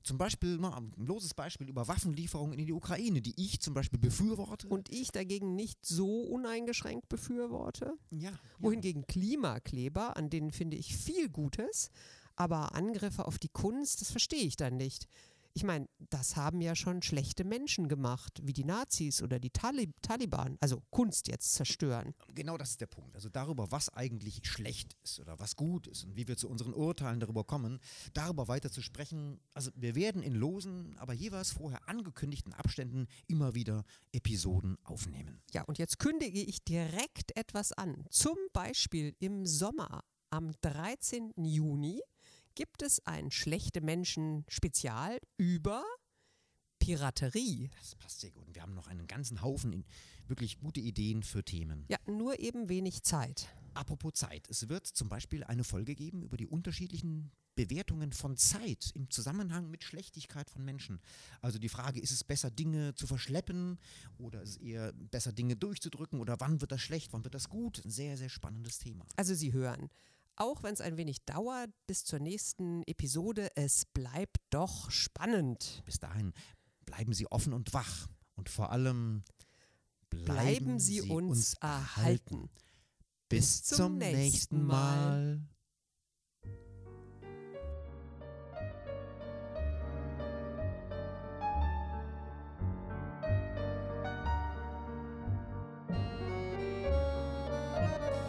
Zum 0.09 0.17
Beispiel, 0.17 0.57
mal 0.57 0.73
ein 0.73 0.91
loses 0.97 1.35
Beispiel 1.35 1.69
über 1.69 1.87
Waffenlieferungen 1.87 2.59
in 2.59 2.65
die 2.65 2.73
Ukraine, 2.73 3.21
die 3.21 3.35
ich 3.37 3.61
zum 3.61 3.75
Beispiel 3.75 3.99
befürworte. 3.99 4.67
Und 4.69 4.89
ich 4.91 5.13
dagegen 5.13 5.55
nicht 5.55 5.85
so 5.85 6.23
uneingeschränkt 6.23 7.11
befürworte. 7.11 7.93
ja, 8.11 8.31
ja. 8.31 8.39
Wohingegen 8.59 9.07
Klimakleber, 9.07 10.17
an 10.17 10.31
denen 10.31 10.51
finde 10.51 10.79
ich 10.79 10.97
viel 10.97 11.29
Gutes, 11.29 11.91
aber 12.37 12.75
Angriffe 12.75 13.27
auf 13.27 13.39
die 13.39 13.51
Kunst, 13.51 14.01
das 14.01 14.11
verstehe 14.11 14.45
ich 14.45 14.57
dann 14.57 14.79
nicht. 14.79 15.09
Ich 15.59 15.65
meine, 15.65 15.89
das 16.11 16.37
haben 16.37 16.61
ja 16.61 16.77
schon 16.77 17.03
schlechte 17.03 17.43
Menschen 17.43 17.89
gemacht, 17.89 18.39
wie 18.45 18.53
die 18.53 18.63
Nazis 18.63 19.21
oder 19.21 19.41
die 19.41 19.51
Talib 19.51 19.91
Taliban, 20.03 20.57
also 20.61 20.85
Kunst 20.91 21.27
jetzt 21.27 21.53
zerstören. 21.53 22.15
Genau 22.33 22.57
das 22.57 22.71
ist 22.71 22.81
der 22.81 22.87
Punkt. 22.87 23.17
Also 23.17 23.29
darüber, 23.29 23.73
was 23.73 23.93
eigentlich 23.93 24.39
schlecht 24.45 24.95
ist 25.03 25.19
oder 25.19 25.41
was 25.41 25.57
gut 25.57 25.89
ist 25.89 26.05
und 26.05 26.15
wie 26.15 26.29
wir 26.29 26.37
zu 26.37 26.49
unseren 26.49 26.75
Urteilen 26.75 27.19
darüber 27.19 27.43
kommen, 27.43 27.81
darüber 28.15 28.47
weiter 28.47 28.71
zu 28.71 28.83
sprechen. 28.83 29.41
Also 29.53 29.73
wir 29.75 29.97
werden 29.97 30.23
in 30.23 30.37
losen, 30.37 30.97
aber 30.97 31.13
jeweils 31.13 31.51
vorher 31.51 31.89
angekündigten 31.89 32.53
Abständen 32.53 33.09
immer 33.27 33.57
wieder 33.57 33.83
Episoden 34.13 34.79
aufnehmen. 34.85 35.43
Ja, 35.53 35.65
und 35.65 35.79
jetzt 35.79 35.99
kündige 35.99 36.41
ich 36.41 36.63
direkt 36.63 37.37
etwas 37.37 37.73
an. 37.73 38.05
Zum 38.11 38.37
Beispiel 38.53 39.17
im 39.19 39.45
Sommer 39.45 40.05
am 40.31 40.53
13. 40.61 41.33
Juni 41.37 42.01
gibt 42.59 42.83
es 42.83 42.99
ein 43.07 43.31
Schlechte 43.31 43.81
Menschen 43.81 44.45
Spezial 44.49 45.21
über 45.37 45.85
Piraterie. 46.81 47.71
Das 47.79 47.95
passt 47.95 48.19
sehr 48.19 48.33
gut. 48.33 48.49
Und 48.49 48.57
wir 48.57 48.63
haben 48.63 48.75
noch 48.75 48.89
einen 48.89 49.07
ganzen 49.07 49.43
Haufen 49.43 49.73
in 49.73 49.85
wirklich 50.27 50.59
gute 50.59 50.81
Ideen 50.81 51.23
für 51.23 51.45
Themen. 51.45 51.85
Ja, 51.89 51.99
nur 52.09 52.41
eben 52.41 52.69
wenig 52.69 53.05
Zeit. 53.05 53.49
Apropos 53.75 54.15
Zeit. 54.15 54.49
Es 54.51 54.69
wird 54.69 54.89
zum 54.89 55.09
Beispiel 55.09 55.45
eine 55.45 55.63
Folge 55.63 55.95
geben 55.95 56.25
über 56.25 56.37
die 56.37 56.49
unterschiedlichen 56.49 57.31
Bewertungen 57.55 58.13
von 58.13 58.37
Zeit 58.37 58.91
im 58.97 59.09
Zusammenhang 59.09 59.71
mit 59.71 59.85
Schlechtigkeit 59.85 60.51
von 60.51 60.65
Menschen. 60.65 61.01
Also 61.41 61.61
die 61.61 61.69
Frage, 61.69 62.01
ist 62.01 62.11
es 62.11 62.25
besser, 62.25 62.51
Dinge 62.51 62.93
zu 62.97 63.07
verschleppen 63.07 63.79
oder 64.17 64.43
ist 64.43 64.51
es 64.51 64.57
eher 64.57 64.93
besser, 64.95 65.33
Dinge 65.33 65.55
durchzudrücken 65.55 66.19
oder 66.19 66.41
wann 66.41 66.61
wird 66.61 66.73
das 66.73 66.81
schlecht, 66.81 67.13
wann 67.13 67.23
wird 67.23 67.35
das 67.35 67.49
gut? 67.49 67.85
Ein 67.85 67.91
sehr, 67.93 68.17
sehr 68.17 68.29
spannendes 68.29 68.79
Thema. 68.79 69.07
Also 69.15 69.35
Sie 69.35 69.53
hören, 69.53 69.91
auch 70.41 70.63
wenn 70.63 70.73
es 70.75 70.81
ein 70.81 70.97
wenig 70.97 71.25
dauert 71.25 71.71
bis 71.87 72.05
zur 72.05 72.19
nächsten 72.19 72.83
Episode, 72.85 73.49
es 73.55 73.85
bleibt 73.87 74.39
doch 74.51 74.91
spannend. 74.91 75.83
Bis 75.85 75.99
dahin 75.99 76.33
bleiben 76.87 77.13
Sie 77.13 77.31
offen 77.31 77.53
und 77.53 77.73
wach 77.73 78.09
und 78.37 78.49
vor 78.49 78.71
allem 78.73 79.25
bleiben, 80.11 80.25
Bleiben 80.25 80.79
Sie 80.79 81.03
uns 81.03 81.55
erhalten. 81.55 82.51
Bis, 83.29 83.63
zum 83.63 83.77
zum 83.77 83.99
nächsten 83.99 84.21
nächsten 84.23 84.65
Mal. 84.65 85.37
Mal. 85.37 85.58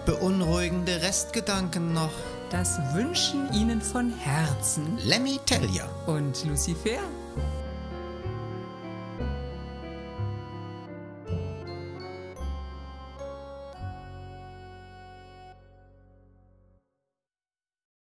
Beunruhigende 0.09 1.03
Restgedanken 1.03 1.93
noch. 1.93 2.09
Das 2.49 2.79
wünschen 2.95 3.53
Ihnen 3.53 3.79
von 3.79 4.09
Herzen 4.09 4.97
Lemmy 5.05 5.39
Tellier. 5.45 5.87
und 6.07 6.45
Lucifer. 6.45 6.97